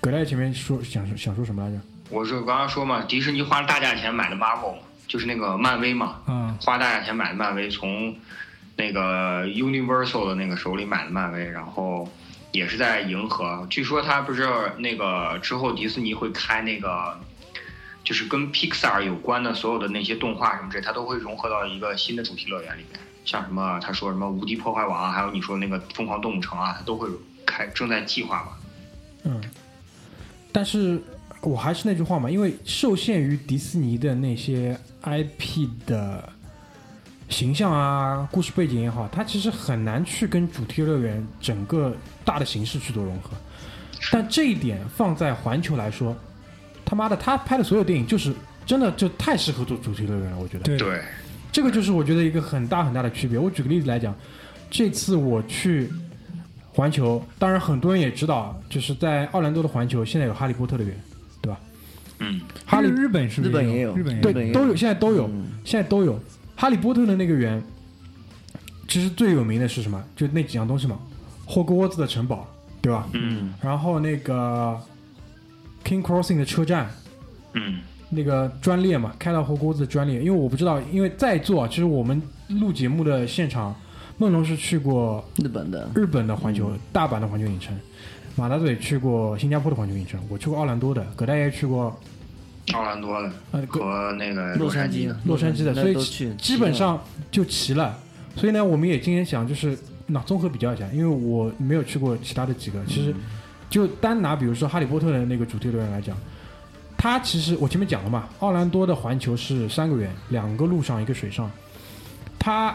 [0.00, 1.80] 葛大爷前面说想说想说什么来着？
[2.10, 8.16] 我是刚刚说嘛，迪士尼花了大价钱买的 Marvel，就是那个漫威嘛，嗯，花大价钱买的漫威，从
[8.76, 12.10] 那个 Universal 的那个手里买的漫威，然后
[12.52, 13.66] 也是在银河。
[13.68, 14.48] 据说他不是
[14.78, 17.18] 那个之后迪士尼会开那个，
[18.04, 23.00] 就是跟 Pixar 有关的所有的那些动画什么之类，它都会融合到一个新的主题乐园里面。
[23.28, 27.06] 像什么他说什么无敌破坏王啊，还有你说那个疯狂动物城啊，他都会
[27.44, 28.52] 开正在计划嘛。
[29.24, 29.38] 嗯，
[30.50, 30.98] 但是
[31.42, 36.26] 我还是那句话嘛，因为受限于迪士尼的那些 IP 的
[37.28, 43.32] 形象啊、故事背景也好，它其实很难去跟主题乐园整个大的形式去做融合。
[44.10, 46.16] 但这一点放在环球来说，
[46.82, 50.64] 他妈的，他拍的所有电影就是真的就太适合做主题乐园了，我觉得。
[50.64, 51.02] 对，对，
[51.50, 53.38] 这个就是我觉得一个很大很大的区别。
[53.38, 54.14] 我举个例子来讲，
[54.70, 55.90] 这次我去
[56.72, 60.94] 环球，当然很多人也知道，就是在奥兰多的环球现在有哈利波特的园，
[61.40, 61.58] 对吧？
[62.20, 66.20] 嗯，哈利日日本是不是日本也有日本也对本也有都有，现在都有，嗯现在都有。
[66.56, 67.62] 哈利波特的那个园，
[68.88, 70.02] 其实最有名的是什么？
[70.16, 70.98] 就那几样东西嘛，
[71.46, 72.46] 霍格沃兹的城堡，
[72.82, 73.08] 对吧？
[73.12, 74.76] 嗯然后那个
[75.84, 76.90] King Crossing 的车站，
[77.52, 77.78] 嗯
[78.10, 80.18] 那个专列嘛，开到火锅子的专列。
[80.20, 83.74] 因为我不知道，因为在座啊，其实我们录节目的现场，
[84.16, 87.76] 梦龙是去过日本的，日本的环球、大阪的环球影城，
[88.36, 91.94] 马大嘴去过新加坡的环球影城，我去过奥兰多的，葛大爷去过
[92.72, 95.20] 奥兰多的呃葛和那个洛杉矶杉的。
[95.24, 97.98] 洛杉矶的，所以基本上就齐了。
[98.36, 103.14] 所以呢，我们也今天想就是那综合比较一下，因为我没有去过其他的几个，其实
[103.68, 106.16] 就单拿比如说哈利波特的那个主题乐园来讲，
[107.00, 111.48] 它其实我前面讲了嘛，奥兰多的环球是三个园，两个陆上一个水上，
[112.40, 112.74] 它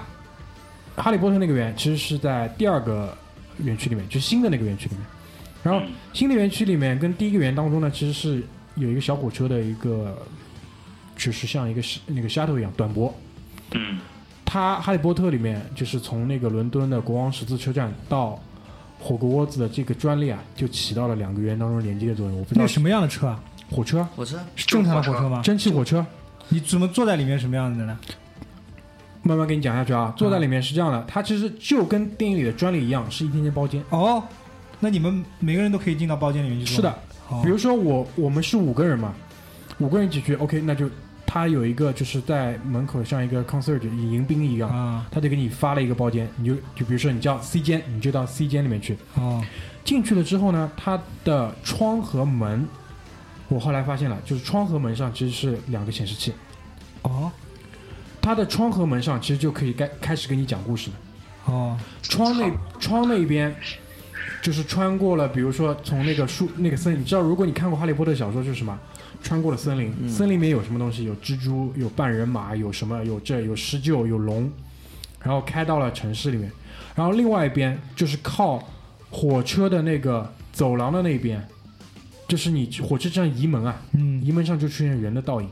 [0.95, 3.15] 哈利波特那个园其实是在第二个
[3.57, 5.05] 园区里面，就是新的那个园区里面。
[5.61, 8.41] 然后嗯新的园区里面跟第一个园当中呢，其实是
[8.75, 10.17] 有一个小火车的一个，
[11.17, 13.13] 就是像一个是那个 shuttle 一样短驳。
[13.73, 13.99] 嗯
[14.45, 18.39] 它《哈利波特》里面就是从那个伦敦的国王十字车站到
[18.99, 22.37] 火锅窝子的这个专列啊，就起到了两个圆当中连接的作用。
[22.37, 23.43] 我不知道那什么样的车啊？
[23.69, 25.41] 火车、火车是正常的火车吗？
[25.43, 26.05] 蒸汽火车，
[26.49, 27.97] 你怎么坐在里面什么样子的呢？
[29.21, 30.13] 慢慢给你讲下去啊。
[30.17, 33.81] 坐在里面是这样的，它其实就跟电影里的专利一样，是一间间包间。
[33.89, 34.21] 哦，
[34.79, 36.75] 那你们每个人都可以进到包间里面去坐？
[36.75, 36.99] 是的，
[37.29, 39.13] 哦，比如说我我们是五个人嘛，
[39.77, 40.89] 五个人一起去，OK，那就
[41.25, 48.97] 他有一个就是在门口像一个 concert 迎宾一样，啊，他就给你发了一个包间，你就就比如说你叫 C 间，你就到 C 间里面去。
[49.15, 49.41] 哦，
[49.85, 52.67] 进去了之后呢，它的窗和门，
[53.53, 56.33] 我后来发现了，就是窗和门上其实是两个显示器，
[57.03, 57.31] 哦，
[58.21, 60.95] 它的窗和门上其实就可以开开始给你讲故事了。
[61.45, 63.53] 哦，窗那窗那边
[64.41, 68.77] 就是穿过了，比如说从那个树那个森林，你知道，如果你看过《哈利波特》小说，就是什么？
[69.21, 71.05] 穿过了森林，嗯森林里面有什么东西？
[71.05, 73.03] 有蜘蛛，有半人马，有什么？
[73.05, 74.51] 有这有狮鹫，有龙，
[75.21, 76.51] 然后开到了城市里面。
[76.95, 78.61] 然后另外一边就是靠
[79.09, 81.45] 火车的那个走廊的那边，
[82.27, 84.23] 就是你火车站移门啊，嗯。
[84.23, 85.49] 移门上就出现人的倒影。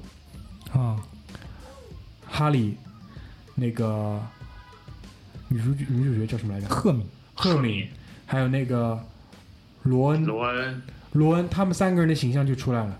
[0.71, 1.01] 啊，
[2.25, 2.77] 哈利，
[3.55, 4.21] 那个
[5.49, 6.67] 女主角女主角叫什么来着？
[6.67, 7.87] 赫敏，赫敏，
[8.25, 8.97] 还有那个
[9.83, 10.81] 罗恩，罗恩，
[11.11, 12.97] 罗恩，他们三个人的形象就出来了。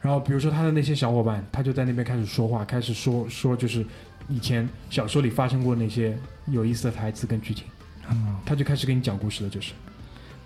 [0.00, 3.84] 然后比如说他的那些小伙伴，他就在那边开始说话，开始说说就是
[4.28, 7.64] 以前小说里发生过那些有意思的台词跟剧情，
[8.06, 9.72] 啊，他就开始给你讲故事了，就是。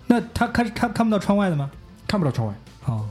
[0.07, 1.69] 那他看他看不到窗外的吗？
[2.07, 2.55] 看不到窗外。
[2.85, 3.03] 啊，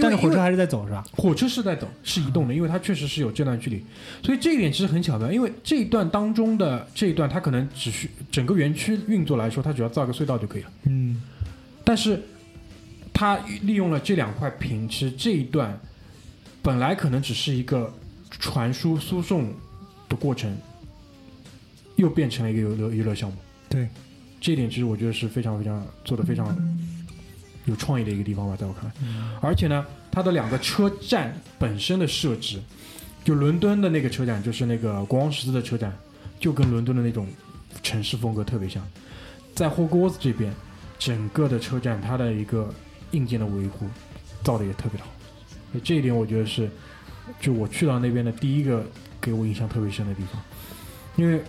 [0.00, 1.04] 但是火车还是在走是吧？
[1.12, 3.82] 火车是在走，是移动的，因为它确实是有这段距离，
[4.22, 5.30] 所以这一点其实很巧妙。
[5.30, 10.70] 因为这一段当中的这一段，它可能只需整个园区运作来说，它只要造个隧道就可以了。
[10.84, 11.22] 嗯
[11.84, 12.20] 但是
[13.12, 15.78] 它利用了这两块屏，其实这一段
[16.62, 17.92] 本来可能只是一个
[18.30, 19.52] 传输输送
[20.08, 20.56] 的过程，
[21.96, 23.36] 又变成了一个游乐娱乐项目。
[23.68, 23.88] 对，
[24.40, 26.46] 这一点其实我觉得是非常非常做的非常
[27.64, 28.92] 有创意的一个地方吧，在我看来。
[29.40, 32.60] 而且呢，它的两个车站本身的设置，
[33.24, 35.96] 就伦敦的那个车站，就是那个国王十字的车站，
[36.38, 37.26] 就跟伦敦的那种
[37.82, 38.82] 城市风格特别像。
[39.54, 40.52] 在霍格沃兹这边，
[40.98, 42.72] 整个的车站它的一个
[43.12, 43.86] 硬件的维护
[44.42, 45.10] 造的也特别的好，
[45.82, 46.68] 这一点我觉得是，
[47.40, 48.84] 就我去到那边的第一个
[49.20, 50.42] 给我印象特别深的地方，
[51.16, 51.42] 因为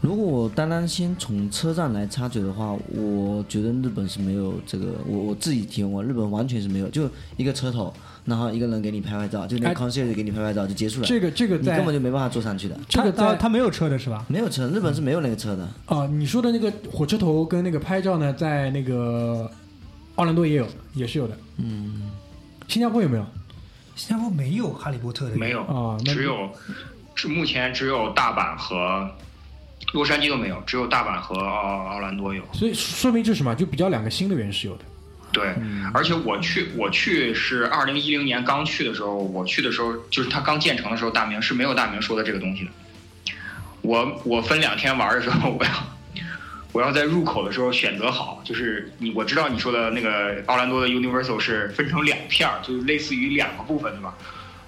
[0.00, 7.92] 如果我单单先从车站来插嘴的话，我觉得日本是没有这个，我我自己体验过，日本完全是没有，就一个车头，
[8.24, 14.24] 然后一个人给你拍拍照，就那哎 concierge 给你拍拍照就结束了，这个这个你根本就没办法坐上去的，这个他他没有车的是吧？
[14.28, 15.68] 没有车，日本是没有那个车的。
[15.86, 19.50] 啊，你说的那个火车头跟那个拍照呢，在那个
[20.14, 21.36] 奥兰多也有，也是有的。
[21.56, 22.08] 嗯，
[22.68, 23.26] 新加坡有没有？
[23.96, 26.50] 新加坡没有哈利波特的，没有，啊那只有
[27.16, 29.10] 是目前只有大阪和
[29.92, 32.42] 洛杉矶都没有，只有大阪和奥奥兰多有。
[32.52, 33.54] 所以说明这是什么？
[33.54, 34.84] 就比较两个新的园是有的。
[35.30, 35.54] 对，
[35.92, 42.70] 而且我去我去是二零一零年刚去的时候，我去的时候就是它刚建成的时候，大明是没有大明说的这个东西的。
[43.82, 45.70] 我我分两天玩的时候，我要
[46.72, 54.14] 我要在入口的时候选择好，就是你我知道你说的那个奥兰多的 Universal 是分成两片儿，就是类似于两个部分，对吧？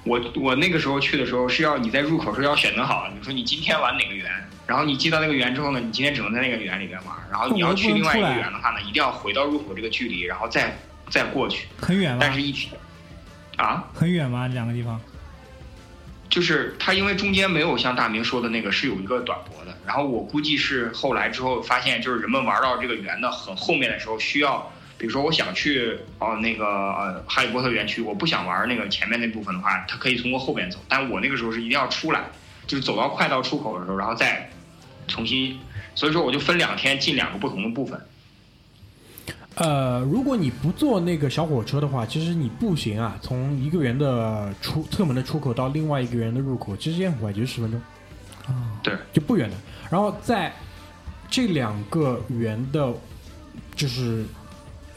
[0.04, 4.30] 我我那个时候去的时候是要你在入口时候要选择好，你说你今天玩哪个园，
[4.66, 10.76] 然后你进到那个园之后呢，你今天只能在那个园里边玩，然后你要去另外一个园的话呢，一定要回到入口这个距离，然后再
[11.08, 11.68] 再过去。
[11.80, 12.32] 很远吗但？
[12.32, 12.70] 是一体
[13.56, 14.48] 啊，很远吗？
[14.48, 14.98] 两个地方？
[16.30, 32.24] 就是它因为中间没有像大明说的那个是有一个短驳的，然后我估计是后来之后发现，就是人们玩到这个园的很后面的时候，需要比如说我想去哦那个呃哈利波特园区，我不想玩那个前面那部分的话，它可以通过后边走，但我那个时候是一定要出来，
[32.66, 34.50] 就是走到快到出口的时候，然后再
[35.08, 35.58] 重新，
[35.94, 37.98] 所以说我就分两天进两个不同的部分。
[39.54, 47.80] 呃，如果你不坐那个小火车的话，其实你步行啊，从一个园的出侧门的出口到另外一个园的入口，其实也很快，就十分钟，
[48.46, 49.56] 啊，对，就不远的。
[49.90, 50.52] 然后在
[51.30, 52.92] 这两个园的，
[53.74, 54.24] 就是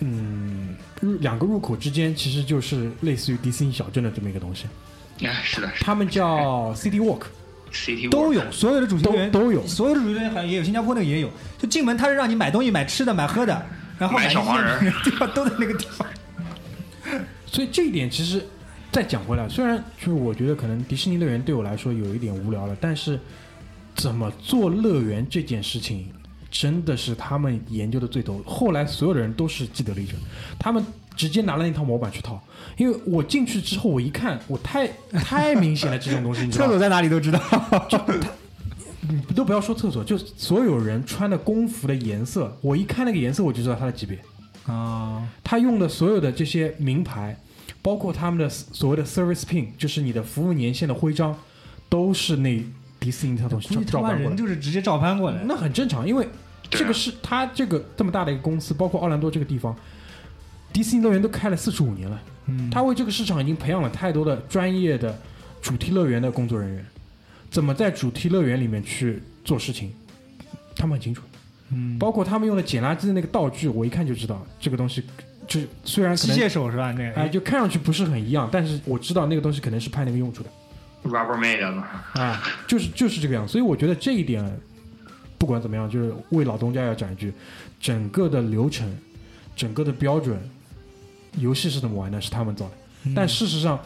[0.06, 4.66] 嗯入两个入口之间，其实就是类似于迪士尼小镇的这么一个东西，
[5.26, 5.86] 哎，是的，是的。
[5.86, 9.66] 他们叫 City Walk，，City 都有，所有的主题乐园都都有。
[9.66, 11.30] 所有的主题乐园好像也有，新加坡那个也有。
[11.58, 13.66] 就进门，他是让你买东西、买吃的、买喝的，
[13.98, 16.08] 然后买一些小黄人那个地方都在那个地方。
[17.46, 18.44] 所以这一点其实
[18.92, 23.20] 再讲回来，虽然就是我觉得可能迪士尼乐园对我来说有一点无聊了，但是
[23.96, 26.12] 怎么做乐园这件事情，
[26.54, 28.40] 真的是他们研究的最多。
[28.46, 30.14] 后来所有的人都是既得利益者，
[30.60, 30.86] 他们
[31.16, 32.40] 直接拿了那套模板去套。
[32.78, 36.72] 因为我进去之后，我一看，我太太明显了，这种东西，你知道吗？
[36.72, 37.42] 厕所在哪里都知道。
[39.02, 44.20] 你 都不要说厕所，就所有人穿的工服的颜色，我一看那个颜色，我就知道他的级别。
[44.68, 47.36] 啊，他用的所有的这些名牌，
[47.82, 51.36] 包括他们的所谓的 service pin，就是你的服务年限的徽章，
[51.90, 52.64] 都是那
[53.00, 54.36] 迪士尼那套东西估计他妈人照搬过来。
[54.38, 55.42] 就是直接照搬过来。
[55.46, 56.26] 那很正常，因为
[56.78, 59.76] 这个是他这个这么大的一个公司，包括奥兰多这个地方，
[60.72, 65.18] 迪士尼乐园都开了四十五年了，嗯，他为这个市场已经培养了太多的专业的
[65.62, 66.86] 主题乐园的工作人员，
[67.50, 69.94] 怎么在主题乐园里面去做事情，
[70.76, 71.22] 他们很清楚。
[71.72, 75.04] 嗯，包括他们用的捡垃圾的那个道具，我一看就知道这个东西，
[75.48, 76.92] 就是虽然机械手是吧？
[76.92, 77.14] 那个。
[77.14, 80.50] 哎，就看上去不是很一样，但是我知道那个东西可能是派那个用处的
[81.04, 84.44] ，Rubbermaid 嘛，啊，就是就是这个样，所以我觉得这一点
[85.44, 87.34] 不管怎么样，就是为老东家要讲一句，
[87.78, 88.98] 整个的流程、
[89.58, 90.40] 整个的标准，
[91.34, 92.72] 游戏是怎么玩的，是他们造的。
[93.04, 93.14] 嗯。
[93.14, 93.78] 但事实上，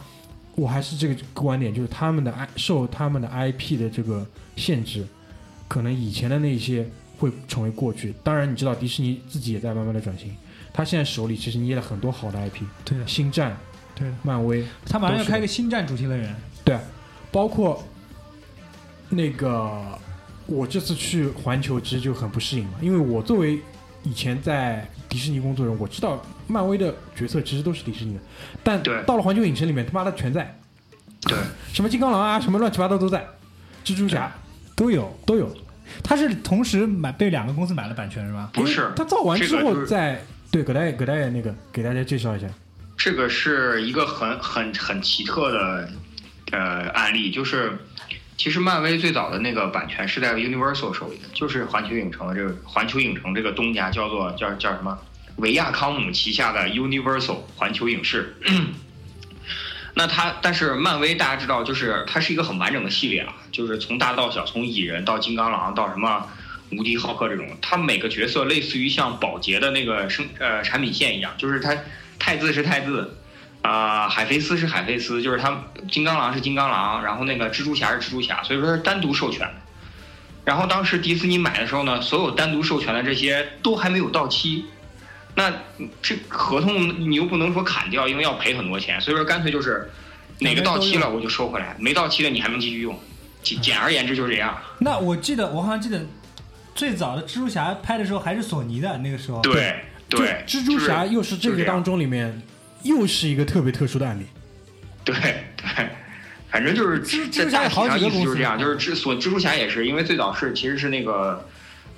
[0.54, 5.04] 我还是这个观点，就是他们的 I 受他们的 IP 的这个限制，
[5.66, 8.14] 可能以前的那些会成为过去。
[8.22, 10.32] 当然，你知道迪士尼自己也在慢慢的转型，
[10.72, 12.96] 他现在手里其实捏了很多好的 IP，对。
[12.96, 13.58] 的，星战、
[13.96, 16.78] 对，漫威，他马上要开个星战主题乐园，对，
[17.32, 17.82] 包括
[19.08, 19.98] 那个
[20.48, 23.60] 我这次去环球其实就很不适应嘛，因为我作为
[24.02, 28.20] 以前在迪士尼工作人，我知道漫威的角色其实都是迪士尼的，
[28.64, 30.58] 但对到了环球影城里面，他妈的全在，
[31.20, 31.36] 对，
[31.72, 33.26] 什么金刚狼啊，什么乱七八糟都在，
[33.84, 34.32] 蜘蛛侠
[34.74, 35.14] 都有。
[35.26, 35.54] 都有。
[36.02, 38.50] 他是同时买被两个公司买了版权是吧？
[38.52, 42.46] 不是他造完之这个就是后再对葛大爷葛大爷那个给大家介绍一下，
[42.96, 45.88] 这个是一个很很很奇特的
[46.52, 47.72] 呃案例，就是
[48.38, 54.96] 其实漫威最早的那个版权是在 Universal 手里的，就是环球影城的这个环球影城这个东家叫做叫叫什么
[55.36, 58.36] 维亚康姆旗下的 Universal 环球影视。
[59.94, 66.24] 那它，但是漫威大家知道，就是它是一个很完整的系列啊，就是从大到小，从蚁人到金刚狼到什么
[66.70, 71.76] 无敌浩克这种，它每个角色类似于像宝洁的那个生呃产品线一样，就是它
[72.20, 73.17] 太字是太字，
[73.62, 79.54] 啊、海飞丝是海飞丝，就是它金刚狼是金刚狼，然后那个蜘蛛侠是蜘蛛侠，所以说是单独授权的。
[80.44, 84.64] 然后当时迪士尼买的时候呢，所有单独授权的这些都还没有到期，
[85.34, 85.52] 那
[86.00, 89.90] 这合同你又不能说砍掉，因为要赔很多钱，所以说干脆就是
[90.38, 92.98] 哪个到期了我就收回来，没到期的你还能继续用。
[93.42, 94.56] 简简而言之就是这样。
[94.78, 96.04] 那我记得我好像记得
[96.74, 102.42] 最早的蜘蛛侠拍的时候还是索尼的那个时候，对对，就蜘蛛侠又是这个当中里面
[102.82, 104.24] 又是一个特别特殊的案例。
[105.04, 105.14] 对
[105.56, 105.88] 对，
[106.50, 111.46] 反正就是蜘这蜘蛛侠好几个大体上意思公司就是这样，就是蜘所蜘蛛侠也是因为最早是其实是那个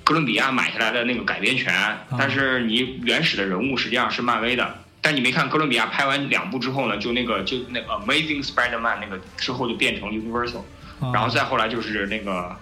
[0.03, 1.73] 哥伦比亚买下来的那个改编权，
[2.17, 4.75] 但是你原始的人物实际上是漫威的。
[5.03, 10.59] 但你没看哥伦比亚拍完两部之后呢，就那个就那个 Amazing Spider-Man 那个之后就变成 Universal，、
[10.99, 12.55] 啊然后再后来就是那个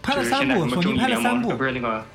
[0.00, 2.06] 拍了就是现在什么正义联盟不，是那个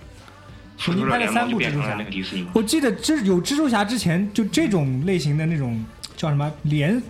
[0.77, 2.11] 复仇者拍了三联盟就变部蜘蛛侠成了那个。
[2.11, 2.47] 迪士尼。
[2.53, 5.83] 我记得这有蜘蛛侠之前，就这种类型的那种
[6.15, 7.01] 叫什么连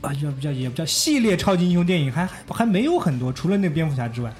[0.00, 4.32] 啊，叫不叫也不叫系列超级英雄电影，还还还没有很多，除了那个蝙蝠侠之外，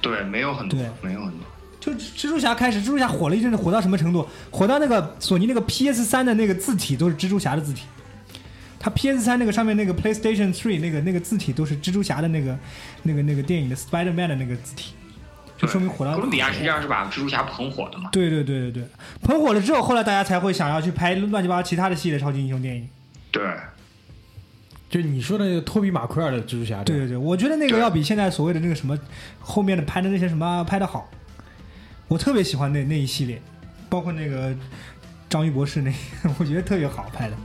[0.00, 1.40] 对，没有很多对，没有很多。
[1.80, 4.26] 就蜘蛛侠开始，蜘蛛侠火了一阵子，火到什么程度？
[4.50, 7.82] 火到那个索尼那个 PS 三的那个字体都是蜘蛛侠的字体，
[8.78, 12.58] 它 PS 三那个上面那个 PlayStation Three 那个那个字体都是蜘蛛侠的那个
[13.02, 14.94] 那个那个电影的 Spider Man 的那个字体，
[15.56, 18.10] 就说明火到哥伦比亚实际上是把蜘蛛侠捧火的嘛。
[18.12, 18.84] 对对对对对，
[19.22, 22.88] 捧火了之后，后来大家才会想要去拍乱七八糟其他的系列超级英雄电影。
[23.30, 23.42] 对，
[24.90, 28.98] 就你说的那个托比马奎尔的蜘蛛侠，对对对，我觉得那个要比现在所谓的那个什么
[29.40, 31.08] 后面的拍的那些什么拍的好。
[32.06, 33.40] 我特别喜欢那那一系列，
[33.88, 34.54] 包括那个
[35.28, 35.92] 章鱼博士那，
[36.38, 37.36] 我觉得特别好拍的。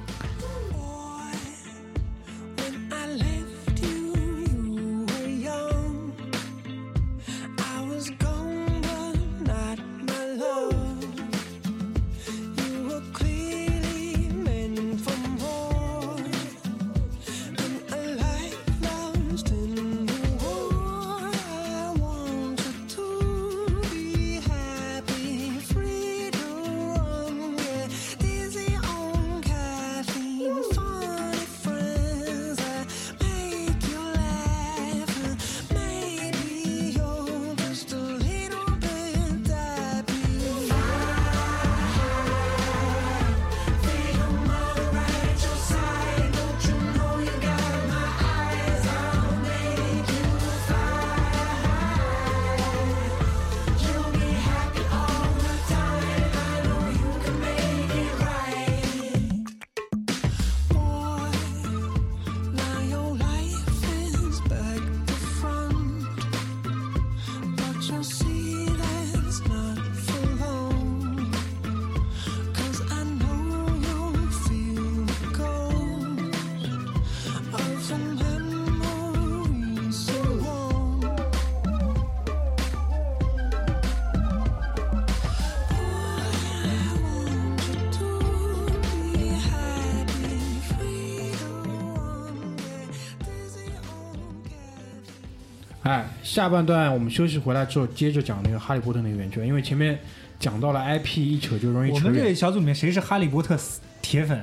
[96.40, 100.00] 下半段我们休息回来之后，接着讲那个哈利波特那个圆圈，因为前面
[100.40, 102.34] 讲到了 IP 一扯就容易扯我们这远。
[102.34, 104.42] 小组里面谁是哈利波特死铁粉？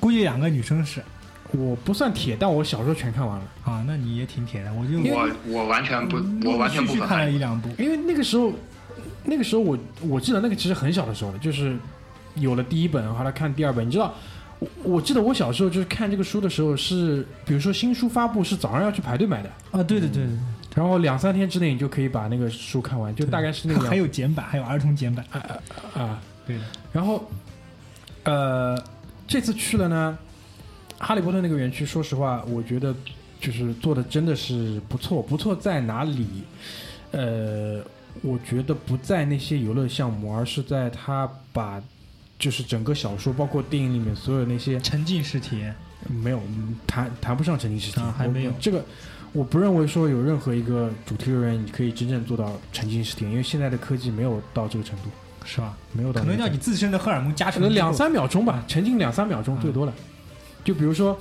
[0.00, 1.02] 估计两个女生是，
[1.52, 6.16] 我不算铁，但我小时候全看完了，啊，那你也挺铁的，我就我我完全不，
[6.48, 7.68] 我完全不看了一两部。
[7.78, 8.50] 因为那个时候，
[9.24, 11.76] 那个时候我我记得那个其实很小的时候了，就是
[12.36, 13.86] 有了第一本，后来看第二本。
[13.86, 14.14] 你知道，
[14.60, 20.30] 我我记得我小时候就是看这个书的时候是，比如说新书发布是早上要去排队买的，啊，对对对的，
[20.78, 25.26] 然后两三天之内你就可以把那个书看完，就大概是那个样还有简版，还有儿童简版。
[25.32, 25.58] 啊
[25.92, 26.22] 啊。
[26.46, 27.28] 对的，然后，
[28.22, 28.80] 呃，
[29.26, 30.16] 这次去了呢，
[30.98, 32.94] 哈利波特那个园区，说实话，我觉得
[33.40, 35.20] 就是做的真的是不错。
[35.20, 36.26] 不错在哪里？
[37.10, 37.82] 呃，
[38.22, 41.82] 我觉得不在那些游乐项目，而是在他把
[42.38, 45.74] 就是整个小说，包括电影里面所有那些沉浸式体验。
[46.06, 48.82] 没有嗯谈谈不上沉浸式体验，还没有这个。
[49.32, 55.04] 我不认为说有任何一个主题乐园你可以真正做到沉浸式体验，因为现在的科技没有到这个程度，
[55.44, 55.76] 是吧？
[55.92, 59.92] 没有到可能要你自身的荷尔蒙加可能两三秒钟吧，沉浸两三秒钟嗯最多了。
[60.64, 61.18] 就比如说，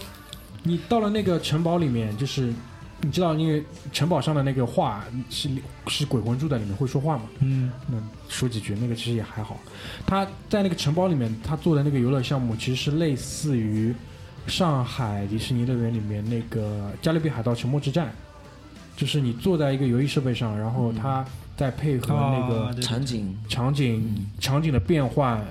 [0.64, 2.53] 你到了那个城堡里面，就是
[3.01, 5.49] 你知道，因为城堡上的那个画是
[5.88, 7.24] 是鬼魂住在里面，会说话嘛？
[7.39, 7.97] 嗯，那
[8.28, 9.60] 说几句，那个其实也还好。
[10.05, 13.93] 他在那个城堡里面，他做的那个游乐项目，其实是类似于
[14.48, 18.08] 上海迪士尼乐园里面那个《加勒比海盗：沉默之战》，
[19.00, 21.26] 就是你坐在一个游戏设备上，然后它
[21.56, 25.45] 再配合那个场景场景场景的变换，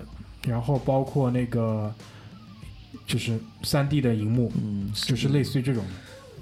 [0.47, 1.93] 然后包括那个
[3.07, 5.85] 就是三 D 的荧幕，嗯，就是类似于这种。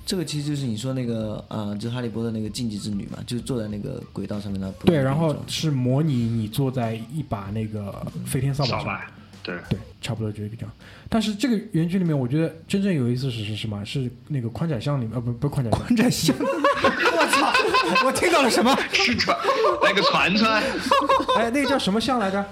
[0.06, 4.70] 这个其实就是你说那个呃，就是哈利波特那个禁忌之旅嘛，就是坐在那个轨道上面的。
[4.84, 9.00] 对，然后是模拟你坐在一把那个飞天扫把上。
[9.44, 10.72] 对，对，差不多就这个样。
[11.08, 13.84] 但是这个园区里面，我觉得真正有意思是是什么？
[13.84, 18.06] 是那个宽窄巷里面，呃，不不是宽窄巷，宽窄巷， 我操！
[18.06, 18.76] 我听到了什么？
[18.92, 19.36] 是船
[19.82, 20.62] 那个船船，
[21.38, 22.44] 哎，那个叫什么巷来着？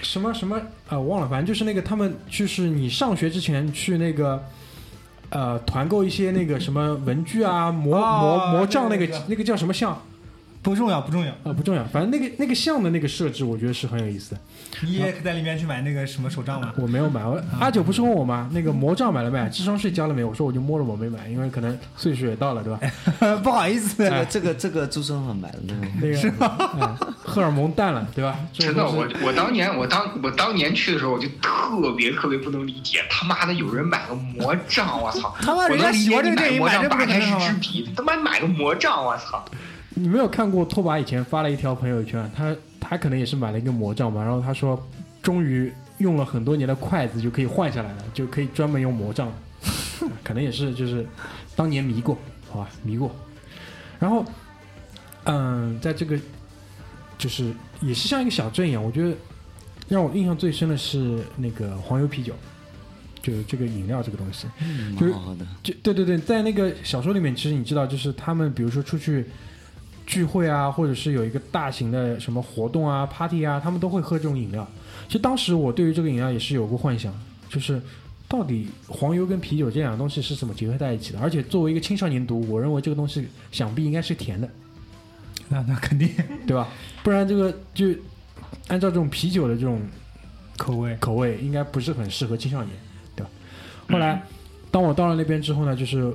[0.00, 0.56] 什么什么
[0.88, 4.42] 啊、我忘了，反正就是那个他们就是你上学之前去那个。
[5.28, 10.00] 呃，团购一些那个什么文具啊、魔、哦魔魔杖那个那个那个叫什么巷
[10.66, 11.30] 不重要，不重要。
[11.44, 14.40] 啊、不重要，反正那个那个像的那个设置，我觉得是很有意思的。
[14.82, 16.74] 你也可在里面去买那个什么手杖吗？
[16.76, 18.50] 我没有买，我阿九不是问我吗？
[18.52, 19.48] 那个魔杖买了没？
[19.48, 20.24] 智商税交了没？
[20.24, 23.36] 我说我就摸了，我没买，因为可能岁数也到了，对吧？
[23.44, 25.86] 不好意思这，个这个这个朱生好买了那个。
[26.00, 26.46] 那个、
[26.82, 26.96] 哎
[27.26, 28.38] 荷尔蒙淡了，对吧？
[28.52, 35.34] 真的，我我当年我当我当年去的时候，我就特别特别不能理解，他妈的有人买个魔杖，我操！
[35.40, 37.52] 他妈人家我能理解喜欢这个你买魔杖电影买这不八开是？
[37.52, 39.44] 支笔，他妈买个魔杖，我操！
[39.98, 44.78] 你没有看过拓跋以前发了一条朋友圈，他他可能也是买了一个魔杖嘛，然后他说
[45.22, 49.32] 终于用了很多年的筷子就可以换下来了，就可以专门用魔杖，
[50.22, 51.06] 可能也是就是
[51.56, 52.18] 当年迷过，
[52.50, 53.10] 好吧，迷过。
[53.98, 54.22] 然后，
[55.24, 56.18] 嗯，在这个
[57.16, 59.16] 就是也是像一个小镇一样，我觉得
[59.88, 62.34] 让我印象最深的是那个黄油啤酒，
[63.22, 64.46] 就是这个饮料这个东西。
[64.60, 65.14] 嗯，就是
[65.82, 69.24] 对对对，在那个小说里面，其实你知道，就是他们比如说出去
[70.06, 74.66] 聚会啊，或者是有一个大型的什么活动啊、party 啊，他们都会喝这种饮料。
[75.06, 77.12] 其实当时我对于这个饮料也是有过幻想，
[77.48, 77.80] 就是
[78.28, 81.18] 到底黄油跟啤酒这两个东西是怎么结合在一起的？
[81.20, 84.48] 而且作为一个青少年读，我认为这个东西想必应该是甜的，
[85.48, 86.08] 那那肯定
[86.46, 86.68] 对吧？
[87.02, 87.88] 不然这个就
[88.68, 89.80] 按照这种啤酒的这种
[90.56, 90.96] 口味。
[91.00, 92.70] 口味应该不是很适合青少年，
[93.14, 93.30] 对吧？
[93.90, 94.22] 后来，
[94.70, 96.12] 当我到了那边之后呢，就是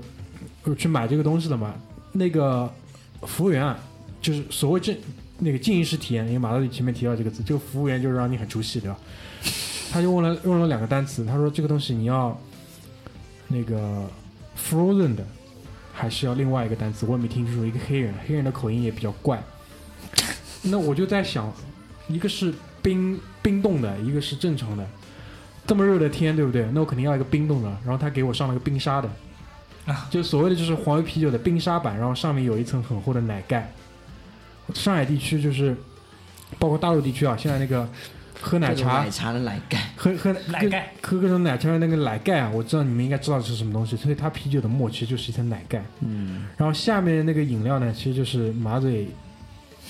[0.64, 1.74] 我去买这个东西了嘛，
[2.12, 2.70] 那个
[3.24, 3.80] 服务员啊，
[4.22, 4.95] 就是所谓正
[5.39, 8.97] 那个静音式体验，因为马道里前面提到这个字，这个服务员就是让你很出戏，对吧？
[9.91, 12.39] 他就问了问了两个单词，他说这个东西你要
[13.47, 14.09] 那个
[14.57, 15.26] frozen 的，
[15.93, 19.41] 还是要另外一个单词，我也没听清楚，一个黑人，黑人的口音也比较怪。
[20.61, 21.51] 那我就在想，
[22.07, 24.88] 一个是冰冰冻的，一个是正常的。
[25.67, 26.65] 这么热的天，对不对？
[26.74, 27.69] 那我肯定要一个冰冻的。
[27.84, 29.09] 然后他给我上了个冰沙的，
[30.09, 33.71] 就所谓的就是黄油啤酒的冰沙版，然后上面有一层很厚的奶盖。
[34.73, 35.75] 上海地区就是，
[36.57, 37.89] 包括大陆地区啊，现在那个
[38.39, 39.03] 喝奶茶。
[39.03, 45.84] 奶，茶的奶盖，喝喝奶盖，喝各种奶茶的那个奶盖啊，我知道你们应该知道是什么东西，所以它啤酒的沫其实就是一层奶盖。
[45.99, 49.09] 嗯，然后下面那个饮料呢，其实就是马嘴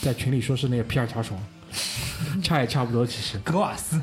[0.01, 1.39] 在群里说是那个皮尔茶爽，
[2.41, 4.01] 差也差不多，其实，格瓦斯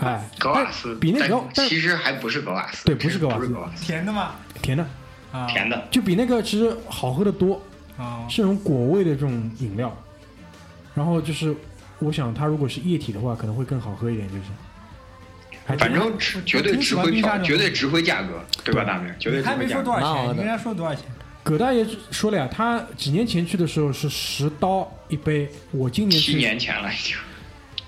[0.00, 4.36] 哎，格瓦斯，比那个其实还不是格瓦斯，对不是格瓦斯，甜的吗？
[4.60, 4.86] 甜的，
[5.32, 5.88] 啊，甜的。
[5.90, 7.60] 就比那个其实好喝的多，
[7.96, 9.92] 啊，是那种果味的这种饮料。
[10.94, 11.54] 然后就是，
[11.98, 14.42] 我想它如果是液体的话，可能会更好喝一点，就是。
[15.78, 19.14] 反正值绝对值回票，绝对值回价格，对吧，大明？
[19.18, 19.62] 绝对值回价格。
[19.64, 21.04] 没说多少钱，蛮好的你跟人家说多少钱？
[21.44, 27.16] 葛大爷说了呀，他几年前去的时候是十刀一杯，我今年七去，年前了已经，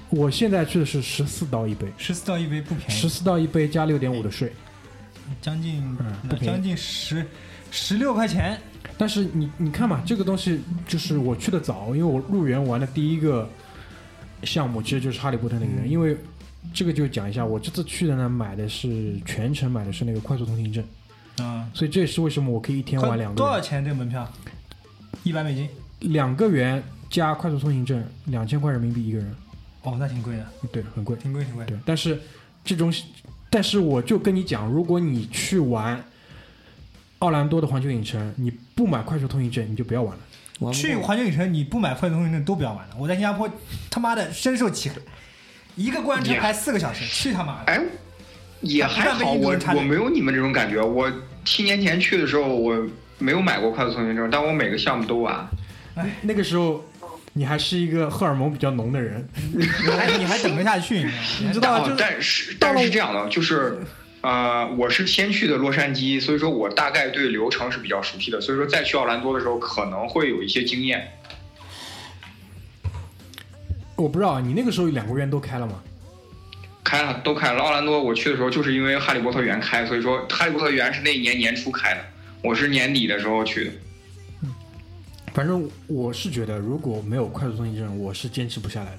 [0.09, 3.09] 我现在去的是十四刀一杯，十四刀一杯不便宜十。
[3.09, 4.53] 四刀一杯加六点五的税，
[5.41, 6.47] 将近嗯不便宜。
[6.47, 7.27] 将近十
[7.71, 8.61] 十六块钱，
[8.97, 13.49] 但是你你看嘛，这个东西就是我去的早，因为我入园玩的第一个
[14.43, 16.17] 项目其实就是哈利波特那个园，因为
[16.73, 20.85] 这个就讲一下，我这次去的呢买的是全程买的是那个快速通行证，
[21.39, 24.31] 啊，所以这也是为什么我可以一天玩两个多少钱这个门票？
[25.23, 25.69] 一百美金。
[26.01, 29.35] 两个园加快速通行证两千块人民币一个人，
[29.83, 31.17] 哦，那挺贵的，对，很贵。
[31.17, 31.65] 挺贵挺贵。
[31.65, 32.21] 对，但是
[32.63, 32.93] 这种，
[33.55, 36.05] 但是我就跟你讲，如果你去玩
[37.21, 40.73] 奥兰多的环球影城，你不买快速通行证，你就不要玩了。
[40.73, 42.97] 去环球影城，你不买快速通行证都不要玩了。
[42.99, 43.49] 我在新加坡，
[43.89, 44.97] 他妈的深受其害，
[45.77, 47.73] 一个过山车也排四个小时，去他妈的！
[47.73, 47.81] 哎，
[48.61, 50.83] 也还好，我我没有你们这种感觉。
[50.83, 51.09] 我
[51.45, 52.85] 七年前去的时候，我
[53.21, 55.49] 没有买过快速通行证，但我每个项目都玩。
[55.95, 56.85] 哎那个时候，
[57.37, 61.05] 你还是一个荷尔蒙比较浓的人，你还你还等不下去，
[61.43, 63.79] 你知道但 是但是是这样的，就是
[64.21, 71.09] 呃，我是先去的洛杉矶，所以说我大概对流程是比较熟悉的，所以说再去奥兰多的时候可能会有一些经验。
[73.97, 75.83] 我不知道你那个时候两个园都开了吗？
[76.85, 77.61] 开了，都开了。
[77.61, 82.01] 奥兰多我去的时候，就是因为哈利波特园开，所以说哈利波特园是那一年年初开的，
[82.43, 83.71] 我是年底的时候去的。
[85.35, 88.99] 反正我是觉得，如果没有快速通行证，我是坚持不下来的。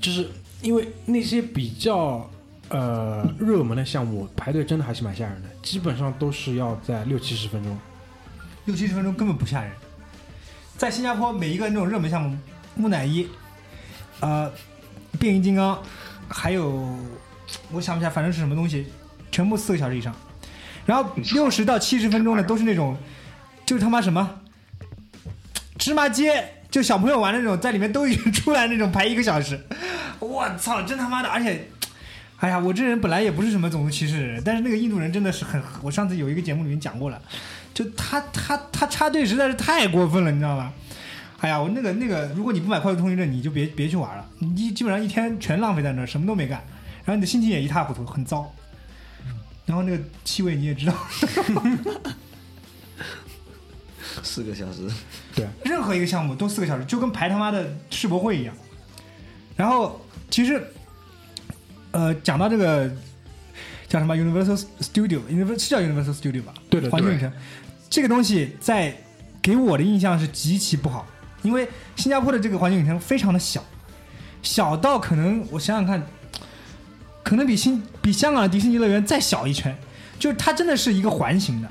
[0.00, 0.30] 就是
[0.62, 2.30] 因为那些比较
[2.68, 7.76] 呃热门的项目，排队真的还是蛮吓人的，基本上都是要在六七十分钟。
[8.66, 9.72] 六七十分钟根本不吓人。
[10.76, 12.38] 在新加坡，每一个那种热门项目，
[12.76, 13.26] 木乃伊，
[14.20, 14.48] 呃，
[15.18, 15.82] 变形金刚，
[16.28, 16.96] 还有
[17.72, 18.86] 我想不起来，反正是什么东西，
[19.32, 20.14] 全部四个小时以上。
[20.86, 22.96] 然后六十到七十分钟的都是那种，
[23.66, 24.40] 就是他妈什么
[25.78, 29.58] 芝麻街，就小朋友玩的那种，在里面都已经出来那种排一个小时。
[30.18, 31.28] 我操，真他妈的！
[31.28, 31.68] 而且，
[32.38, 37.22] 哎呀，我这人本来也不是什么种族歧视的人，但是那个印度人真的是很，我上次有一个节目里面讲过了。
[37.72, 40.72] 就他他他插队实在是太过分了，你知道吗？
[41.38, 46.60] 哎呀，我那个那个，如果你不买快速通行证，你就别别去玩了，你基本上一天全浪费在那儿，什么都没干，
[47.04, 48.52] 然后你的心情也一塌糊涂，很糟。
[49.64, 50.94] 然后那个气味你也知道，
[54.22, 54.88] 四个小时，
[55.34, 55.46] 对。
[55.64, 58.54] 任何一个项目都四个小时，就跟排他妈的世博会一样。
[59.56, 60.00] 然后
[60.30, 60.62] 其实，
[61.90, 62.90] 呃，讲到这个
[63.88, 66.54] 叫什么 Universal Studio，Universal 是叫 Universal Studio 吧？
[66.70, 67.32] 对的环球影城。
[67.90, 68.94] 这个东西在
[69.40, 71.06] 给我的印象是极其不好，
[71.42, 71.66] 因为
[71.96, 73.64] 新加坡的这个环球影城非常的小，
[74.42, 76.06] 小到可能我想想看，
[77.22, 79.74] 可能比新比香港的迪士尼乐园再小一圈，
[80.18, 81.68] 就是它真的是一个环形的，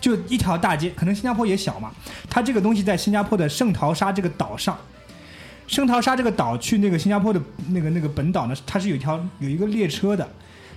[0.00, 0.90] 就一条大街。
[0.90, 1.92] 可能新加坡也小嘛，
[2.28, 4.76] 它这个东西在新加坡的圣淘沙这个岛上。
[5.66, 7.40] 圣淘沙这个岛去那个新加坡的
[7.70, 10.28] 那个那个本岛呢，它是有一条有一个列车的，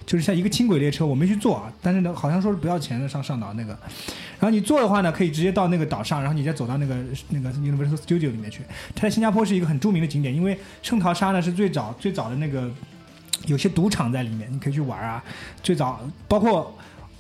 [0.06, 3.78] 就是像一个轻轨列车，我没去坐啊，但是呢，好像说是不要钱的上上岛那个。
[4.40, 6.96] 然后你坐的话呢，可以直接到那个岛上，然后你再走到那个
[7.30, 8.62] 那个 Universal Studio 里面去。
[8.96, 12.72] 它在新加坡是一个很著名的景点，因为圣淘沙呢是最早最早的那个
[13.48, 15.22] 有些赌场在里面，你可以去玩啊。
[15.62, 16.00] 最早
[16.30, 16.74] 包括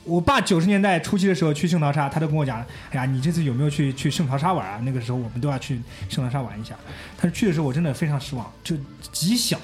[0.07, 2.59] 我爸九十年代初期的时候去圣淘沙，他都跟我讲
[2.91, 6.73] ：“哎呀，你这次有没有去去圣淘沙玩啊？”那个时候我们都要去圣淘沙玩一下。
[7.21, 8.75] 但是去的时候我真的非常失望，就
[9.11, 9.59] 极小，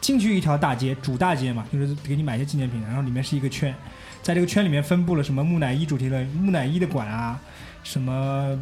[0.00, 3.74] 进去一条大街，主大街嘛，就是给你买些纪念品，然后里面是一个圈，
[4.22, 7.38] 在这个圈里面分布了什么木乃伊主题的木乃伊的馆啊，
[7.84, 8.58] 什么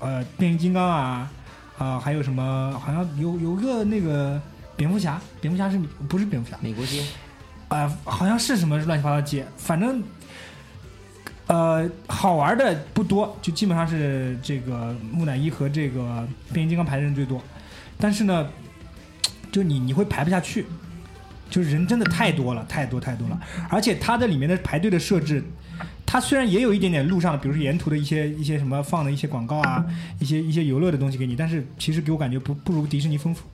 [0.00, 1.30] 呃变形金刚啊，
[1.78, 4.40] 啊、还有什么好像有有个那个
[4.74, 6.58] 蝙蝠侠，蝙蝠侠是不是蝙蝠侠？
[6.60, 7.04] 美国街
[7.68, 10.00] 啊、好像是什么乱七八糟街，反正
[11.46, 17.42] 呃好玩的不多，就基本上是这个木乃伊和这个变形金刚排的人最多，
[17.98, 18.48] 但是呢，
[19.52, 20.66] 就你你会排不下去，
[21.48, 23.40] 就是人真的太多了，太多太多了，
[23.70, 25.42] 而且它的里面的排队的设置。
[26.08, 29.84] 它虽然也有一点点路上，比如说沿途的一些一些什么放的一些广告啊，
[30.20, 33.44] 一些一些游乐的东西给你，但是其实给我感觉不不如迪士尼丰富。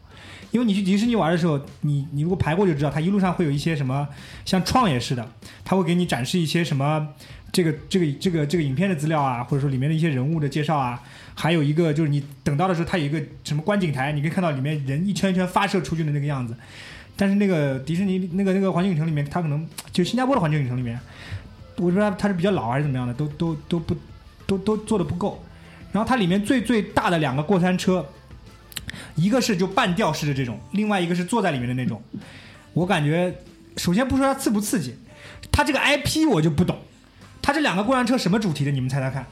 [0.50, 4.06] 因为你去迪士尼玩的时候，你你如果排过就知道，它一路上会有一些什么，
[4.44, 5.26] 像创业似的，
[5.64, 7.08] 它会给你展示一些什么
[7.52, 11.00] 这个这个这个这个影片的资料啊，或者说里面的一些人物的介绍啊，
[11.34, 16.56] 还有一个就是你等到的时候，它有一个什么观景台，你可以看到里面人一圈一圈发射出去的那个样子。
[17.14, 20.98] 但是那个迪士尼那个那个环球影城里面，它可能就新加坡的环球影城里面，
[21.76, 23.94] 我不知道它是比较老还是怎么样的，都都都不
[24.46, 25.44] 都都做的不够。
[25.92, 28.04] 然后它里面最最大的两个过山车，
[29.14, 32.02] 一个是就半吊式的这种，另外一个是坐在里面的那种。
[32.72, 33.34] 我感觉，
[33.76, 34.94] 首先不说它刺不刺激，
[35.52, 36.78] 它这个 IP 我就不懂。
[37.42, 38.70] 它这两个过山车什么主题的？
[38.70, 39.26] 你们猜猜看？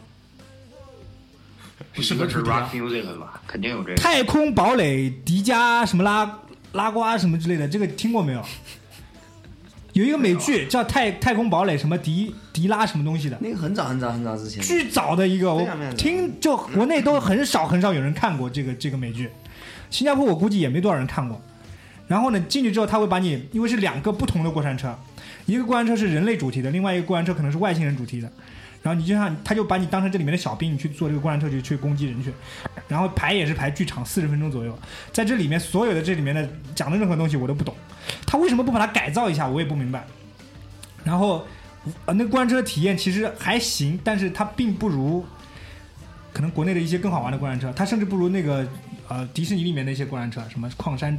[1.95, 3.97] 一 个是 rock music 的吧，肯定有这个。
[3.97, 6.41] 太空堡垒、迪迦什么拉
[6.73, 8.45] 拉瓜什么之类的，这个听过没有？
[9.93, 19.29] 有一个美剧叫《太太空堡垒》，什么迪迪拉什么东西的，那个很早很早很早之前，巨早的一个，我听就国内都很少很少有人看过这个这个美剧，
[19.91, 21.41] 新加坡我估计也没多少人看过。
[22.07, 24.97] 然后呢，进去之后他会把你，因为是两个不同的过山车，
[25.47, 28.31] 一个过山车是人类主题的，另外一个过山车可能是外星人主题的。
[28.83, 32.33] 然后你就像他就把你当成这里面的小兵，你去坐这个过山车去去攻击人去，
[32.89, 34.79] 然后排也是排剧场四十分钟左右，
[35.13, 37.75] 在这里面所有的这里面的讲的任何东西我都不懂，
[38.27, 40.07] 他为什么不把它改造一下，我也不明白。
[41.05, 41.47] 然后
[42.07, 45.27] 呃，那过山车体验其实还行，但是它并不如
[46.33, 48.67] 可能国内的一些更好玩的过山车，它甚至不如那个
[49.09, 51.19] 呃迪士尼里面那些过山车，什么矿山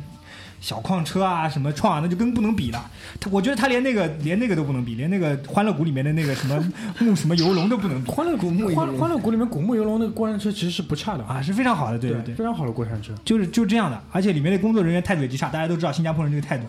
[0.62, 2.90] 小矿车啊，什么创啊，那就更不能比了。
[3.20, 12.36] 他我觉得他连那个连那个都不能比，连那个欢乐谷里面的那个什么木什么游龙都不能比欢乐谷欢欢乐谷里面古木游龙那个过山车其实是不差的啊，是非常好的，对对对。
[12.36, 13.12] 非常好的过山车。
[13.26, 16.66] 就是就这样的，而且里面的工作人员态度也极差，大家都知道新加坡人这个态度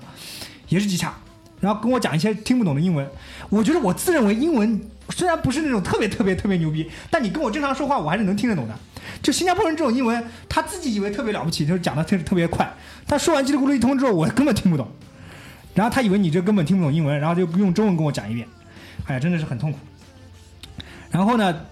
[0.68, 1.14] 也是极差。
[1.61, 3.07] 然后跟我讲一些听不懂的英文，
[3.51, 4.80] 我觉得我自认为英文
[5.11, 8.74] 虽然不是那种特别特别特别牛逼，但你跟我正常说话，我还是能听得懂的。
[9.22, 12.70] 就新加坡人这种英文，他自己以为特别了不起，就是讲的特特别快，
[13.06, 14.88] 他说完叽里咕噜一通之后，我根本听不懂。
[15.74, 18.46] 然后他以为你这根本听不懂英文，然后就用中文跟我讲一遍，
[19.06, 19.78] 哎呀，真的是很痛苦。
[21.10, 21.64] 然后呢，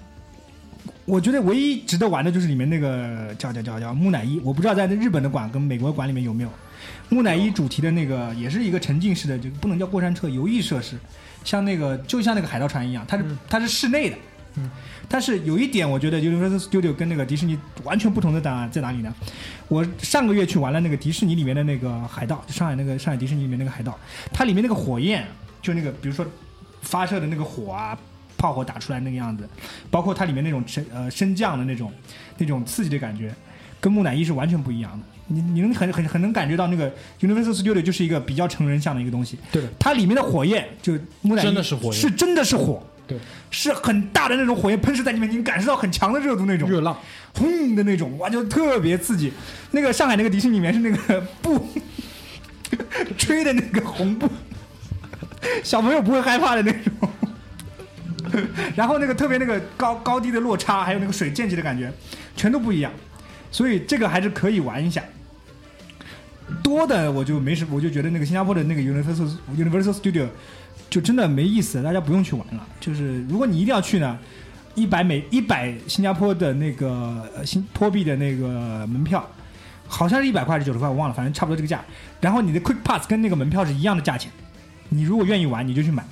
[1.05, 6.51] 我觉得唯一值得玩的就是里面那个叫叫叫叫木乃伊，我不知道在日本的馆跟美国馆里面有没有
[7.11, 10.97] 木乃伊主题的那个，也是一个沉浸式的，就不能叫过山车，游艺设施，
[11.45, 14.17] 像那个就像那个海盗船一样，它是它是室内的，
[14.55, 14.71] 嗯，
[15.13, 19.13] 但是有一点我觉得 Universal Studio 跟那个迪士尼完全不同的在在哪里呢？
[19.67, 23.99] 我上个月去玩了那个迪士尼里面的那个海盗，就上海那个上海迪士尼里面那个海盗，
[24.33, 25.27] 它里面那个火焰，
[25.61, 26.25] 就那个比如说
[26.83, 27.99] 发射的那个火啊，
[28.39, 29.49] 炮火打出来那个样子，
[29.91, 31.93] 包括它里面那种升呃升降的那种
[32.39, 33.35] 那种刺激的感觉，
[33.81, 35.05] 跟木乃伊是完全不一样的。
[35.33, 43.19] 你你能很很很能感觉到那个 Universal Studio 就是一个比较成人向的一个东西，对的，它里面的火焰就木乃伊真的是火焰是真的是火，对，
[43.51, 46.97] 是很大的那种火焰喷射在你面前，你感受到很强的热度那种，热浪，
[47.35, 49.33] 轰的那种，哇，就特别刺激。
[49.73, 51.69] 那个上海那个迪士尼里面是那个布
[53.19, 54.31] 吹的那个红布，
[55.65, 57.11] 小朋友不会害怕的那种。
[58.77, 61.93] 然后那个特别那个高高低的落差，还有那个水溅起的感觉，
[62.37, 62.93] 全都不一样。
[63.51, 65.03] 所以这个还是可以玩一下。
[66.71, 70.29] 多的我就没什，我就觉得那个新加坡的那个 Universal Universal Studio
[70.89, 72.67] 就真的没意思，大家不用去玩了。
[72.79, 74.19] 就是如果你一定要去呢，
[74.75, 79.29] 一百美一百新加坡的那个新坡币的那个门票，
[79.87, 81.85] 好像是一百块还是九十块，我忘了，反正差不多这个价。
[82.21, 84.31] 然后你的 Quick Pass 跟那个门票是一样的价钱，
[84.91, 86.05] 你如果愿意玩你就去买。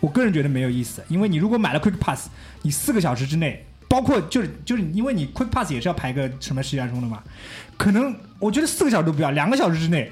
[0.00, 2.28] 我个人觉得没有意思，因为你如果买了 Quick Pass，
[2.60, 3.64] 你四个小时之内，
[3.94, 7.22] 包括就是就是因为你 Quick Pass 也是要排个什么十几分钟的嘛，
[7.76, 10.10] 可能我觉得四个小时都不要，两个小时之内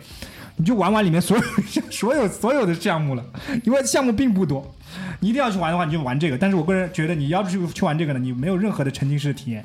[0.55, 1.43] 你就玩完里面所有
[1.91, 3.25] 所有所有的项目了，
[3.65, 4.73] 因为项目并不多。
[5.19, 6.39] 你一定要去玩的话，你就玩这个。
[6.39, 9.65] 但是我个人觉得，你要是去玩这个呢，你没有任何的沉浸式的体验，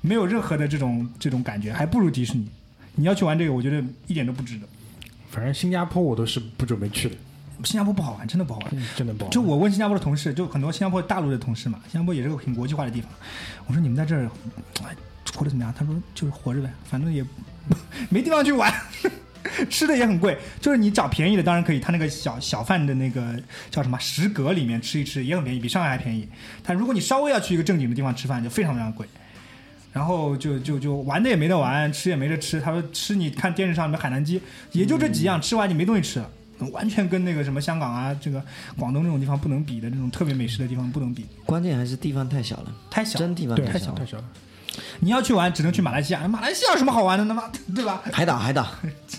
[0.00, 2.48] 没有任何的这种这种感觉，还不如迪士尼。
[2.96, 4.66] 你要去玩这个，我觉得一点都不值得。
[5.30, 7.14] 反正新加坡我都是不准备去的，
[7.64, 8.70] 新加坡不好玩，真的不好玩。
[8.96, 9.30] 真的不好。
[9.30, 13.10] 就我问新加坡的同事，就很多新加坡大陆的同事嘛，新加坡也是个很国际化的地方。
[13.66, 14.28] 我说你们在这儿，
[14.84, 14.94] 哎，
[15.34, 15.72] 活得怎么样？
[15.76, 17.24] 他说就是活着呗，反正也
[18.10, 18.72] 没地方去玩，
[19.70, 20.36] 吃的也很贵。
[20.60, 23.40] 就是你找便宜的当然可以，他那个小小贩的那个
[23.70, 26.28] 叫什么食阁里面吃一吃也很便宜，比上海还便宜。
[26.62, 29.06] 但如果你稍微要去一个正经的地方吃饭，就非常非常贵。
[29.92, 32.58] 然后就就就玩的也没得玩，吃也没得吃。
[32.58, 34.40] 他说吃你看电视上面海南鸡，
[34.72, 36.30] 也就这几样，吃完你没东西吃了。
[36.70, 38.42] 完全跟那个什么香港啊，这个
[38.78, 43.18] 广东这种地方不能比的，这种特别美食的地方不能比，关键还是地方太小了，太小。
[43.18, 44.06] 真地方，太小了太小太。
[44.06, 44.24] 小了。
[45.00, 46.26] 你要去玩，只能去马来西亚。
[46.26, 47.34] 马来西亚有什么好玩的呢？
[47.34, 47.42] 妈，
[47.74, 48.00] 对吧？
[48.10, 48.66] 海岛，海岛，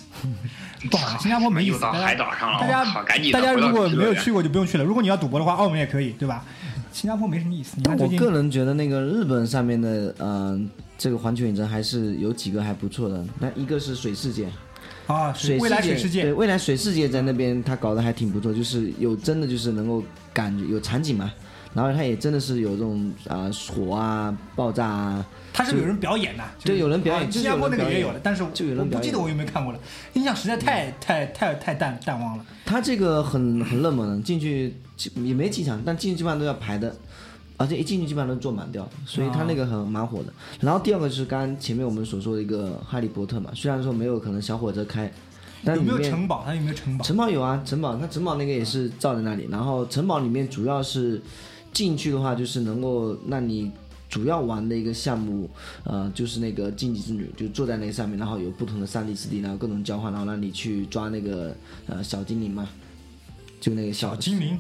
[0.90, 1.80] 不好，新加坡没意思。
[1.80, 4.84] 到海岛上了，大家，赶紧大家如果没有去过就不用去了。
[4.84, 6.44] 如果你要赌博的话，澳门也可以，对吧？
[6.92, 7.78] 新加坡没什么意思。
[8.00, 13.26] 我个人觉得那个日本上面的，嗯、这个环球影城还是有几个还不错的。
[13.40, 14.48] 那一个是水世界，
[15.08, 16.24] 啊，水未来水世界。
[16.24, 21.32] 对，未来水世界在那边他搞得还挺不错，就是有真的就是能够感觉有场景嘛，
[21.74, 29.80] 然后他也真的是有这种啊、火啊、爆炸啊，他是有人表演的，对有人表演啊就是新加坡那个有人表演也有的，但是就有人不记得我有没有看过了，
[30.14, 32.46] 印象实在太太太太淡淡忘了。
[32.66, 36.96] 他这个很很热门的，进去基也没几场，但进去基本上都要排的，
[37.58, 40.34] 而且一进去基本上都坐满掉，所以它那个很蛮火的。
[40.60, 45.12] 然后第二个就是刚刚前面我们所说的一个哈利波特嘛，虽然说没有可能小火车开，
[45.64, 46.44] 但有没有城堡？
[46.46, 47.04] 它有没有城堡？
[47.04, 51.22] 城堡有啊，城堡它城堡那个也是造在那里，然后城堡里面主要是
[51.72, 53.72] 进去的话，就是能够让你
[54.10, 55.50] 主要玩的一个项目，
[55.84, 61.56] 呃，就是那个禁忌之旅，就坐在那个上面，然后有不同的三 D、四 D，然后各种交换，然后让你去抓那个
[61.88, 62.68] 呃小精灵嘛。
[63.60, 64.60] 就那个小小精灵，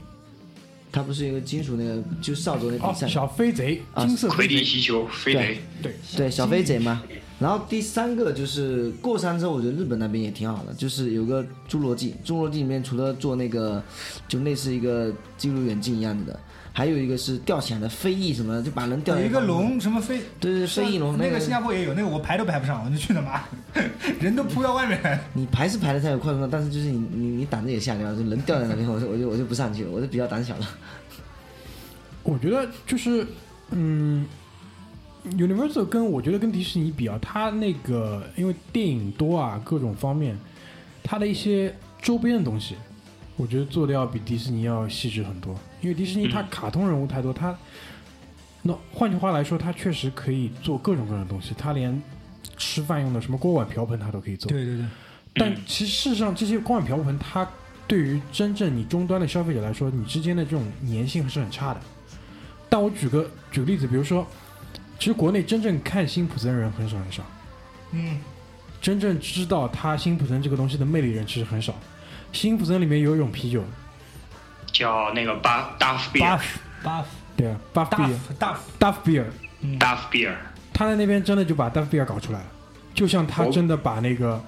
[0.93, 6.29] 他不是有一个金属那个就扫帚那哦比，赛，小飞贼，啊金色魁飞贼，地奇球飞贼，对，对。
[6.29, 7.01] 小飞贼嘛。
[7.39, 13.83] 然后第三个就是过山车，我觉得日本那边也挺好的，就是有个侏罗纪，侏罗纪里面除了做那个
[14.27, 16.39] 就类似一个记录远镜一样子的，
[16.75, 23.43] 还有一个是吊起来的飞翼什么的，就把人吊在有一个，龙什么飞，对对对，飞翼龙个那个新加坡也有，那个我排都排不上，我就去他妈，
[24.19, 25.19] 人都扑到外面来。
[25.33, 30.67] 你排是排的太有快速，但是就是你你你胆子也吓掉，就人掉在那边，我就 我就我就不上去了，我就比较胆小了。
[32.23, 33.27] 我觉得就是，
[33.69, 34.25] 嗯
[35.31, 40.35] ，Universal 跟我觉得跟迪士尼比啊，它那个因为电影多啊，各种方面，
[41.03, 42.75] 它的一些周边的东西，
[43.35, 45.55] 我觉得做的要比迪士尼要细致很多。
[45.81, 47.55] 因为迪士尼它嗯卡通人物太多，它
[48.61, 52.01] 那换句话来说，它确实可以做各种各样的东西，它连
[52.57, 54.49] 吃饭用的什么锅碗瓢盆它都可以做。
[54.49, 54.85] 对对对，
[55.33, 57.47] 但其实事实上，这些锅碗瓢盆，它
[57.87, 61.81] 对于真正你终端的消费者来说，你之间的这种粘性是很差的。
[62.69, 64.25] 但我举个举个例子，比如说，
[64.97, 67.23] 其实国内真正看辛普森人很少很少，
[67.91, 68.19] 嗯，
[68.81, 71.75] 真正知道他辛普森这个东西的魅力人其实很少。
[72.33, 73.63] 辛普森里面有一种啤酒，
[74.71, 77.07] 叫那个巴达夫比巴尔，夫巴夫
[77.37, 78.33] 对啊，Buff 大 Beer，Duff 夫
[79.69, 80.33] 大夫，Beer，
[80.73, 82.45] 他在那边真的就把 Duff Beer 搞出来了，
[82.93, 84.43] 就像他哦真的把那个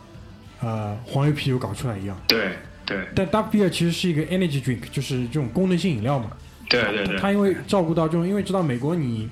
[0.60, 2.20] 呃黄油啤酒搞出来一样。
[2.28, 3.08] 对对。
[3.16, 6.32] 但 Duff Beer 其实是一个 energy drink，就是这种功能性饮料嘛。
[6.68, 9.30] 对对对，他因为照顾到这种，因为知道美国你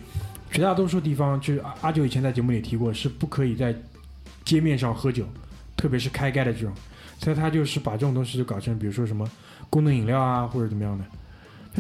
[0.51, 3.75] 绝大多数地方，就是阿阿九以前在节目里提过，是不可以在
[4.45, 5.27] 街面上喝酒，
[5.75, 6.71] 特别是开盖的这种，
[7.23, 9.29] 所以他就是把这种东西就搞成，比如说什么
[9.69, 11.05] 功能饮料啊，或者怎么样的，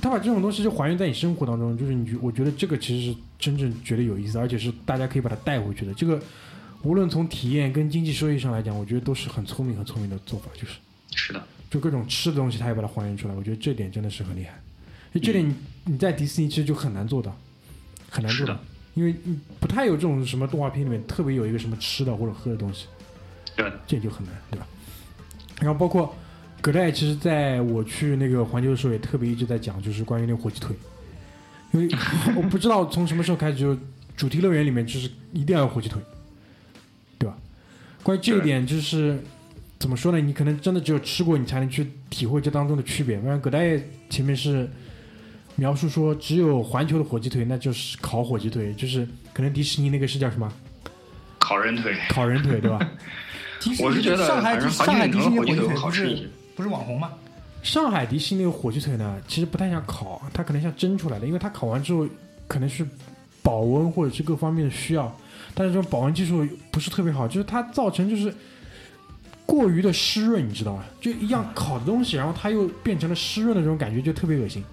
[0.01, 5.93] 他把这种东西就还原在你生活当中，就是你觉我觉得这个其实是真正觉得有意思，而且是大家可以把它带回去的。
[5.93, 6.19] 这个
[6.81, 10.73] 无论从体验跟经济收益上来讲，我觉得都是很聪明、很聪明的做法，就是。
[11.15, 13.35] 是的，就各种吃的东西，他也把它还原出来。
[13.35, 14.59] 我觉得这点真的是很厉害。
[15.13, 15.53] 就这点你
[15.85, 17.37] 你在迪士尼其实就很难做到，
[18.09, 18.59] 很难做到，
[18.95, 22.87] 因为你不太有这种什么动画片里面特别有一个什么吃的或者喝的东西，
[23.55, 24.65] 对的，这就很难，对吧？
[25.59, 26.15] 然后包括
[26.61, 30.75] 葛代，其实在我去那个环球的时候也特别一直在讲，就是关于那个火鸡腿，
[31.71, 31.89] 因为
[32.35, 33.77] 我不知道从什么时候开始就
[34.15, 36.01] 主题乐园里面就是一定要有火鸡腿，
[37.17, 37.35] 对吧？
[38.01, 39.19] 关于这一点就是
[39.79, 40.19] 怎么说呢？
[40.19, 43.17] 你可能真的只有吃过，你才能去体会这当中的区别。
[43.17, 43.79] 不然葛代
[44.09, 44.69] 前面是
[45.55, 50.51] 描述说，只有环球的火鸡腿，那就是烤火鸡腿，就是可能迪士尼那个是叫什么
[51.39, 52.79] 烤人腿，烤人腿，对吧？
[53.63, 57.11] 迪士尼我是觉得上海反正上海迪士尼火鸡腿腿不是好吃一些，不是网红吗？
[57.61, 62.05] 上海迪士尼那个火鸡腿呢，其实不太像烤，它可能像蒸出来的，因为它烤完之后
[62.47, 62.85] 可能是
[63.41, 65.15] 保温或者是各方面的需要，
[65.53, 68.33] 但是这种保温技术不是特别好，就是它造成就是
[69.45, 70.83] 过于的湿润，你知道吗？
[70.99, 74.63] 就一样烤的东西，然后它又变成了湿润的这种感觉，就特别恶心。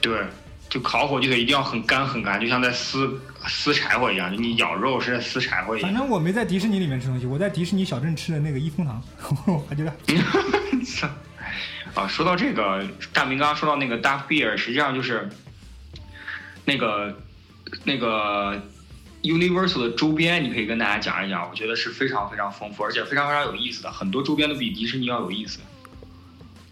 [0.00, 0.22] 对，
[0.68, 5.88] 就烤火鸡腿一定要很干很干，就像在撕撕柴火一样，就你咬肉是在撕柴火一样。
[5.88, 9.02] 反正我没在迪士尼里面吃东西，我在迪士尼小镇吃的那个一风堂，
[9.46, 9.90] 我还觉得
[11.94, 15.28] 啊，说到这个，大明刚刚说到那个 Duff Beer，实际上就是
[16.64, 17.16] 那个
[17.84, 18.60] 那个
[19.22, 25.60] Universal 的周边，你可以跟大家讲一讲，我觉得是非常非常丰富，而且非常非常有意思的，很多周边都比迪士尼要有意思。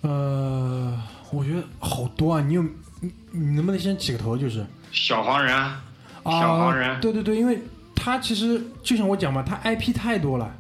[0.01, 2.65] 呃，我觉得好多啊，你有
[3.03, 4.39] 你你能不能先起个头？
[4.39, 5.83] 就是小黄人，啊，
[6.25, 7.61] 小黄人对对对，因为
[7.95, 10.51] 他其实就像我讲嘛，他 IP 太多了。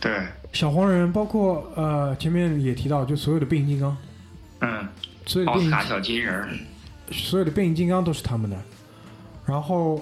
[0.00, 3.96] 对，小黄人，包括呃前面也提到，就所有的变形金刚，
[4.60, 4.88] 嗯，
[5.26, 6.58] 所有的变形奥斯卡小金人，
[7.10, 8.56] 所有的变形金刚都是他们的。
[9.44, 10.00] 然后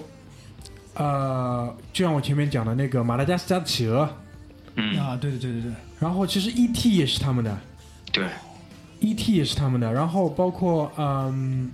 [0.93, 4.07] 呃，就像我前面讲的那个马达加斯加的企鹅，
[4.75, 6.95] 嗯，啊，对对对对对，然后其实 E.T.
[6.95, 7.57] 也是他们的
[8.11, 8.25] 对
[8.99, 9.33] ，，E.T.
[9.33, 9.91] 也是他们的。
[9.91, 11.71] 然后包括嗯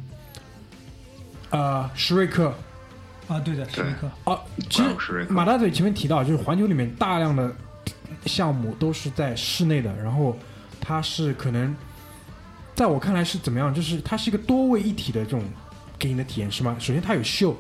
[1.55, 2.53] 呃史瑞克
[3.29, 4.37] 啊对的，史瑞克，啊，
[4.69, 7.49] 其实马大嘴前面提到，就是环球里面大量的
[8.25, 10.37] 项目都是在室内的，然后
[10.81, 11.73] 它是可能
[12.75, 15.41] 在我看来是怎么样，就是它是一个多位一体的这种
[15.97, 16.75] 给你的体验是吗？
[16.77, 17.55] 首先它有秀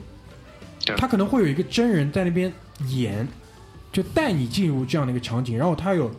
[0.85, 2.51] 对，它可能会有一个真人在那边
[2.89, 3.25] 演，
[3.93, 6.11] 就带你进入这样的一个场景，然后它有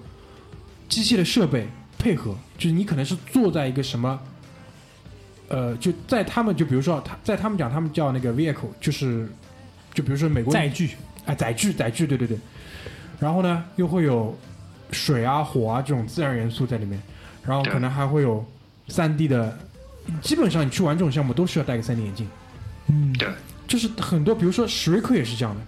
[0.88, 1.68] 机械的设备
[1.98, 4.18] 配合，就是你可能是坐在一个什么。
[5.48, 9.28] 呃，就在他们就比如说他在他们讲他们叫那个 vehicle，就是
[9.94, 10.90] 就比如说美国载具，
[11.24, 12.38] 啊，载具，载具，对对对。
[13.18, 14.36] 然后呢，又会有
[14.90, 17.00] 水啊、火啊这种自然元素在里面，
[17.44, 18.44] 然后可能还会有
[18.88, 19.56] 三 D 的，
[20.20, 22.28] 基本上你去玩这种项目都需要戴个三 D 眼镜。
[22.88, 23.28] 嗯，对，
[23.66, 25.60] 就是很多，比如说史瑞克也是这样的。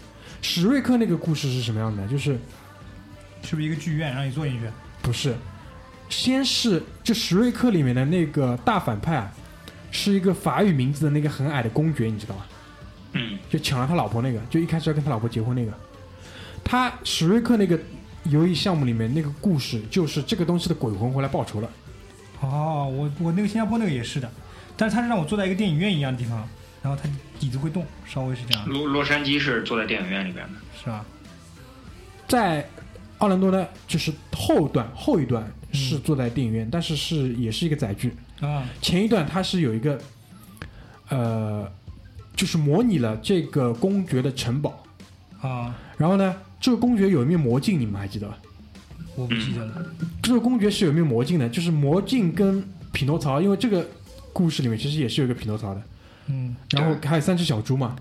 [0.43, 2.07] 史瑞克那个故事是什么样的？
[2.07, 2.39] 就是
[3.43, 4.67] 是不是一个剧院让你坐进去？
[5.03, 5.35] 不是
[6.09, 9.33] 先是就史瑞克里面的那个大反派啊，
[9.91, 12.47] 是一个法语名字的那个很矮的公爵，你知道吗？
[13.13, 15.73] 嗯，就抢了他老婆那个，就一开始要跟他老婆结婚那个。
[16.63, 17.79] 他史瑞克那个
[18.25, 21.71] 游戏项目里面那个故事，就是这个东西的鬼魂回来报仇了。
[22.41, 24.31] 哦，我我那个新加坡那个也是的，
[24.77, 26.47] 但是他是让我坐在一个电影院一样的地方，
[26.83, 27.09] 然后他
[27.41, 30.53] 椅子会动，稍微是这样的，洛洛杉矶是坐在电影院里边的。
[30.79, 31.05] 是吧？
[32.29, 32.69] 在
[33.19, 38.15] 奥兰多的，就是后段后一段是坐在电影院，但是是也是一个载具。
[38.41, 40.01] 啊，前一段它是有一个，
[41.09, 41.71] 呃，
[42.37, 44.85] 就是模拟了这个公爵的城堡。
[45.41, 48.39] 啊，然后呢，这个公爵有一面魔镜，你们还记得吧？
[49.15, 49.87] 我不记得了。
[50.23, 53.87] 这个公爵是有一面魔镜的，就是魔镜跟匹诺曹，因为这个
[54.33, 55.83] 故事里面其实也是有一个匹诺曹的。
[56.27, 57.97] 嗯，然后还有三只小猪嘛，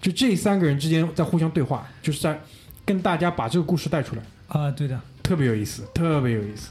[0.00, 2.40] 就这三个人之间在互相对话，就是在
[2.84, 6.70] 跟大家把这个故事带出来，啊，对的，特别有意思，特别有意思。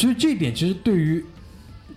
[0.00, 1.22] 其实这一点其实对于，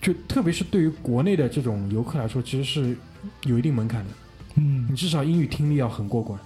[0.02, 2.98] 就特别是对于国内的这种游客来说，其实是
[3.46, 4.10] 有一定门槛的。
[4.56, 6.38] 嗯你，至少英语听力要很过关，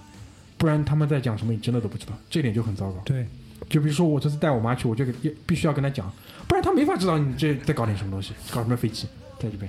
[0.56, 3.00] 不然他们在讲什么你真的都不知道，这点就很糟糕。
[3.04, 3.26] 对，
[3.68, 6.08] 就比如说我这次带我妈去，我就给必须要跟她讲，
[6.46, 9.08] 不然她没法知道你这在搞点什么东西，搞什么飞机
[9.40, 9.68] 在这边，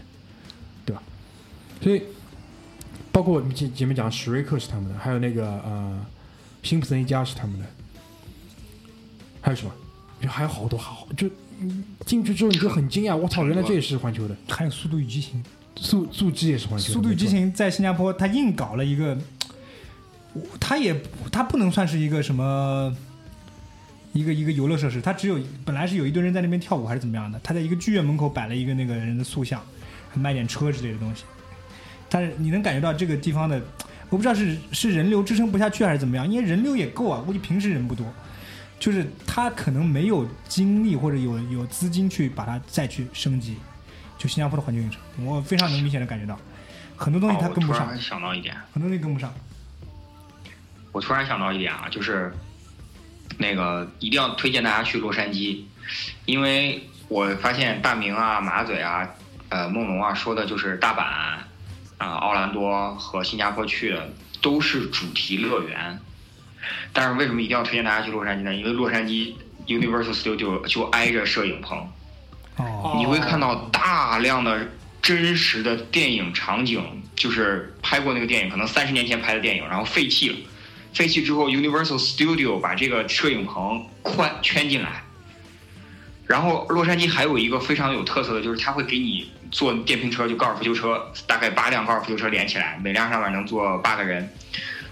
[0.86, 1.02] 对吧？
[1.82, 2.04] 所以
[3.12, 6.06] 包括我们前前面讲史瑞克是他们的，还有那个呃
[6.62, 7.66] 辛普森一家是他们的，
[9.42, 9.72] 还有什么？
[10.22, 11.32] 就还有好多好，就嗯
[12.06, 15.44] 进去之后你就很惊讶，我操，原来这也是环球的，还有《速度与激情》，
[15.82, 19.18] 速速激也是环《球的，速度与激情》在新加坡，他硬搞了一个，
[20.60, 20.96] 他也
[21.32, 22.96] 他不能算是一个什么。
[24.12, 29.62] 一个一个游乐设施，它只有本来是有一堆人在那边跳舞还是怎么样的，他在一个剧院门口摆了一个那个人的塑像，
[30.10, 31.26] 还卖点车之类的东西。
[32.10, 33.62] 但是你能感觉到这个地方的，
[34.10, 38.04] 我不知道是是人流支撑不下去还是怎么样，因为人流也够啊，估计平时人不多，
[38.80, 43.58] 就是他可能没有精力或者有有资金去把它再去升级。
[44.18, 46.38] 就新加坡的环球影城，我非常能明显的感觉到，
[46.98, 49.34] 很多东西它哦跟不上，我突然想到一点，很多东西跟不上。
[50.92, 52.34] 我突然想到一点啊，就是
[53.38, 55.62] 那个一定要推荐大家去洛杉矶，
[56.26, 59.08] 因为我发现大明啊、马嘴啊、
[59.48, 61.02] 呃梦龙啊说的就是大阪
[61.98, 64.12] 啊、奥兰多和新加坡去的
[64.42, 65.98] 都是主题乐园，
[66.94, 68.54] 但是为什么一定要推荐大家去洛杉矶呢？
[68.54, 69.34] 因为洛杉矶
[69.68, 71.88] Universal Studio 就挨着摄影棚，
[72.58, 74.68] 哦，你会看到大量的
[75.02, 76.84] 真实的电影场景，
[77.16, 80.38] 就是拍过那个电影，可能三十年前拍的电影，然后废弃了。
[80.94, 85.04] 废弃之后，Universal Studio 把这个摄影棚宽圈进来。
[86.26, 94.28] 然后洛杉矶还有一个非常有特色的，就是它会给你坐电瓶车，就高尔夫球车，大概八辆高尔夫球车连起来，每辆上面能坐八个人，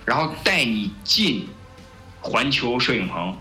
[0.06, 1.48] 然后带你进
[2.20, 3.38] 环球摄影棚，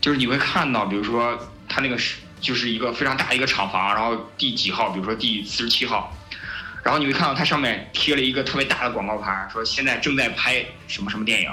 [0.00, 6.16] 就是你会看到，比如说它那个是就是一个非常大的一个厂房，然后第几号，比如说第四十七号，
[6.82, 11.50] 然后你会看到它上面贴了一个特别大的广告牌，说现在正在拍什么什么电影，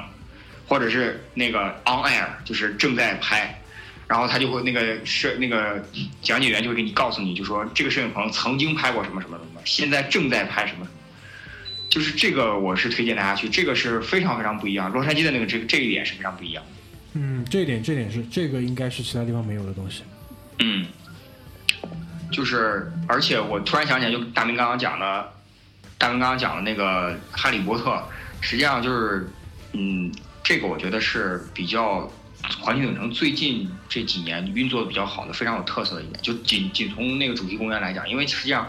[0.68, 3.62] 或者是那个 on air，就是正在拍，
[4.08, 5.84] 然后他就会那个摄那个
[6.22, 10.98] 讲解员就会给你告诉你，就说这个摄影棚曾经拍过什么什么什么，现在正在拍什么什么。
[11.94, 14.92] 就是这个，我是推荐大家去，这个是非常非常不一样。
[14.92, 16.72] 洛杉矶的那个这个这一点是非常不一样的。
[17.14, 20.02] 嗯，这一点这一点是这个应该是其他地方没有的东西。
[20.58, 20.88] 嗯，
[22.32, 25.34] 就是，而且我突然想起来，就大明刚刚讲的，
[26.00, 27.92] 大明刚刚讲的那个《哈利波特》，
[28.42, 29.30] 实际上就是，
[29.74, 30.12] 嗯，
[30.44, 32.12] 这个我觉得是比较
[32.60, 36.20] 环球影城最近这几年运作的比较好的，非常有特色的一点。
[36.24, 38.68] 就仅仅从那个主题公园来讲，因为实际上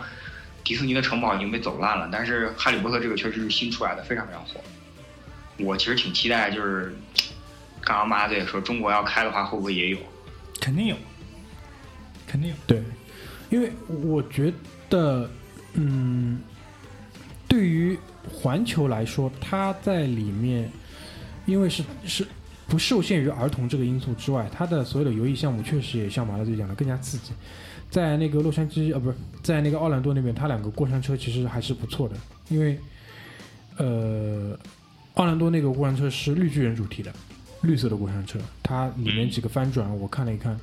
[0.64, 4.58] 迪士尼的城堡已经被走烂了，但是《哈利波特》这个确实是新出来的，非常非常火。
[5.58, 6.92] 我其实挺期待，就是
[7.82, 9.98] 刚刚妈子也说，中国要开的话，会不会也有？
[10.60, 10.96] 肯定有，
[12.26, 12.56] 肯定有。
[12.66, 12.82] 对，
[13.50, 14.52] 因为我觉
[14.88, 15.30] 得，
[15.74, 16.40] 嗯，
[17.46, 17.98] 对于
[18.28, 20.70] 环球来说，它在里面，
[21.44, 22.26] 因为是是
[22.66, 27.32] 不受限于儿童这个因素之外，它的所有的游艺项目确实也像马乐队讲的更加刺激。
[27.94, 32.16] 在那个洛杉矶，啊，不是在那个奥兰多那边，它两个过山车其实还是不错的，
[32.48, 32.76] 因为，
[33.76, 34.58] 呃，
[35.14, 37.14] 奥兰多那个过山车是绿巨人主题的，
[37.62, 40.58] 绿色的过山车，它里面几个翻转我看了一看，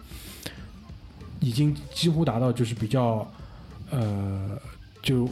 [1.40, 3.26] 已经几乎达到就是比较，
[3.92, 4.60] 呃，
[5.02, 5.26] 就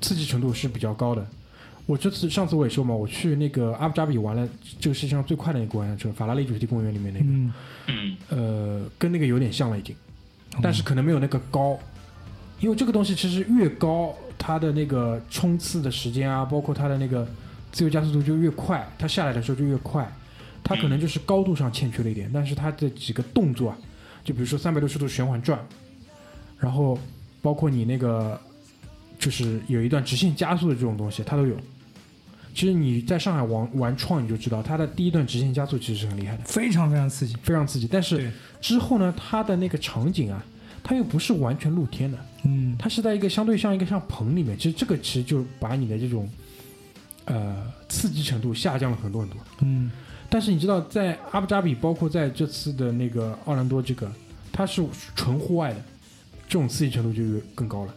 [0.00, 1.26] 刺激程度是比较高的。
[1.84, 4.48] 我这次上次我也说嘛，我去那个阿布扎比玩了
[4.80, 9.94] 这个世界上最快的那个过山车，法拉利主题公园里面那个，呃，跟那个有点像了已经，
[10.62, 11.78] 但是可能没有那个高，
[12.60, 17.26] 因为这个东西其实越高，它的那个冲刺的时间啊，包括它的那个
[17.72, 20.06] 自由加速度就越快，它下来的时候就越快，
[20.62, 23.78] 它可能就是高度上欠缺了一点，但是它的几个动作啊，
[24.24, 25.58] 就比如说三百六十度旋环转，
[26.58, 26.98] 然后
[27.42, 28.40] 包括你那个
[29.18, 31.56] 就是有一段直线加速的这种东西，它都有。
[32.56, 37.36] 其实你在上海玩玩创你就知道，它的第一段直线加速其实是很厉害的，非常非常刺激。
[37.42, 37.86] 非常刺激。
[37.86, 38.32] 但是
[38.62, 40.42] 之后呢，它的那个场景啊，
[40.82, 44.56] 它又不是完全露天的，嗯，它是在一个相对像一个像棚里面。
[44.56, 46.26] 其实这个其实就把你的这种
[47.26, 49.38] 呃刺激程度下降了很多很多。
[49.60, 49.90] 嗯，
[50.30, 54.10] 但是你知道，在阿布扎比，包括在这次的那个奥兰多，这个
[54.50, 54.82] 它是
[55.14, 55.80] 纯户外的，
[56.48, 57.22] 这种刺激程度就
[57.54, 57.94] 更高了。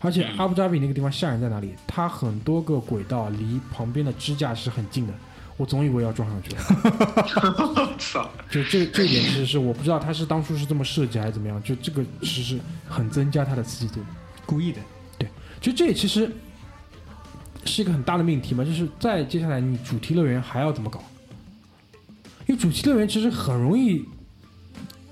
[0.00, 1.74] 而且阿布扎比那个地方吓人在哪里？
[1.86, 5.12] 它很多个轨道离旁边的支架是很近的，
[5.56, 7.96] 我总以为要撞上去了。
[7.98, 8.30] 操！
[8.50, 14.00] 就这这一点其实是我不知道他是当初是这么设计还是怎么样，就这个其实是很增加它的刺激度。
[14.46, 14.80] 故意的。
[15.18, 15.28] 对
[15.60, 16.30] 就这也其实
[17.66, 21.02] 是一个很大的命题嘛，就是在接下来你主题乐园还要怎么搞？
[22.46, 24.02] 因为主题乐园其实很容易，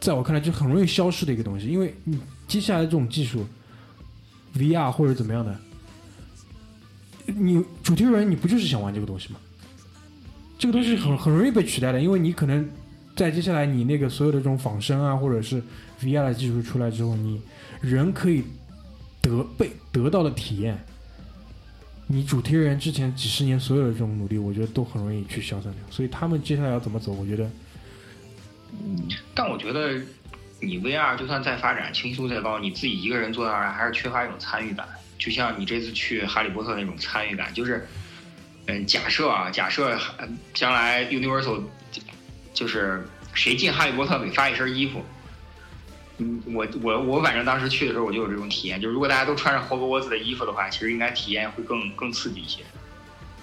[0.00, 2.18] 在我看来就很容易消失的一个东西，因为你
[2.48, 3.46] 接下来这种技术
[4.58, 5.56] ，VR 或者怎么样的，
[7.26, 9.38] 你主题乐园你不就是想玩这个东西吗？
[10.58, 12.68] 这个东西很很容易被取代的，因为你可能
[13.14, 15.62] 在接下来你那个所有的这种仿生啊，或者是
[16.00, 17.40] VR 的技术出来之后，你
[17.80, 18.42] 人可以
[19.22, 20.76] 得被得到的体验，
[22.08, 25.82] 你主题乐园之前几十年所有的这种努力，我觉得都很容易去消散掉。
[25.90, 27.48] 所以他们接下来要怎么走，我觉得
[28.72, 30.00] 嗯但我觉得
[30.60, 34.88] 你 VR 就算再发展，清晰度再高，你自己一个人坐那儿还是缺乏一种参与感。
[35.18, 37.86] 就像你这次去哈利波特那种参与感，就是，
[38.66, 39.98] 嗯，假设啊，假设
[40.54, 41.62] 将来 Universal
[42.54, 45.04] 就是谁进哈利波特给发一身衣服。
[46.18, 52.62] 嗯，我我我反正当时去的时候我就有这种体验，就是如果大家都穿上霍格沃兹的衣服的话，其实应该体验会更更刺激一些。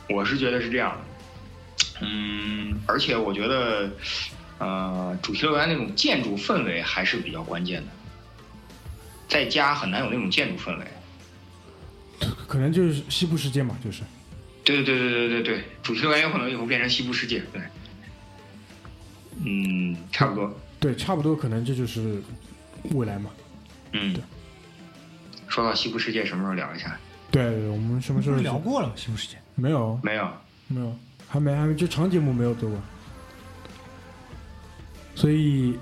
[0.09, 0.97] 我是觉得是这样的。
[2.01, 3.89] 嗯，而且我觉得，
[4.59, 7.87] 呃，主题乐园那种建筑氛围还是比较关键的，
[9.27, 10.85] 在家很难有那种建筑氛围。
[12.47, 14.01] 可能就是西部世界嘛，就是
[14.63, 17.61] 对对对对对对对，主题乐园有可能以后变成西部世界，对，
[19.43, 22.21] 嗯，差不多，对，差不多可能这就是
[22.91, 23.29] 未来嘛。
[23.91, 24.13] 嗯。
[24.13, 24.23] 对
[25.47, 26.99] 说到西部世界，什么时候聊一下？
[27.31, 28.91] 对，对我们什么时候聊过了？
[28.95, 29.37] 西部世界。
[29.53, 30.29] 没有没有，
[30.67, 30.93] 没有，
[31.29, 32.77] 还没还没，就长节目没有做过，
[35.15, 35.79] 所以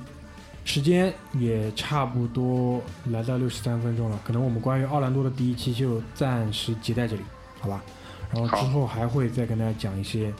[0.63, 4.19] 时间也差不多来到六十三分钟了。
[4.23, 7.21] 可能我们关于奥兰多的第一期就暂时截在这里，
[7.59, 7.83] 好吧？
[8.31, 10.33] 然后之后还会再跟大家讲一些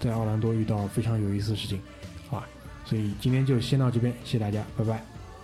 [0.00, 1.80] 在奥兰多遇到非常有意思的事情，
[2.28, 2.46] 好吧？
[2.84, 5.02] 所以今天就先到这边，谢谢大家，拜拜。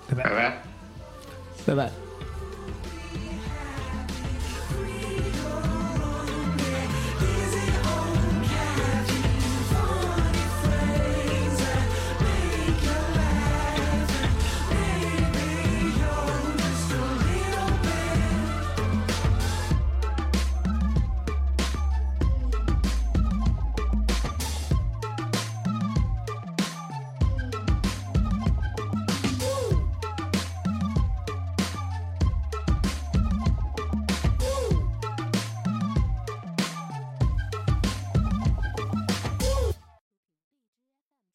[0.08, 0.62] 拜拜拜拜。
[1.66, 2.03] 拜拜。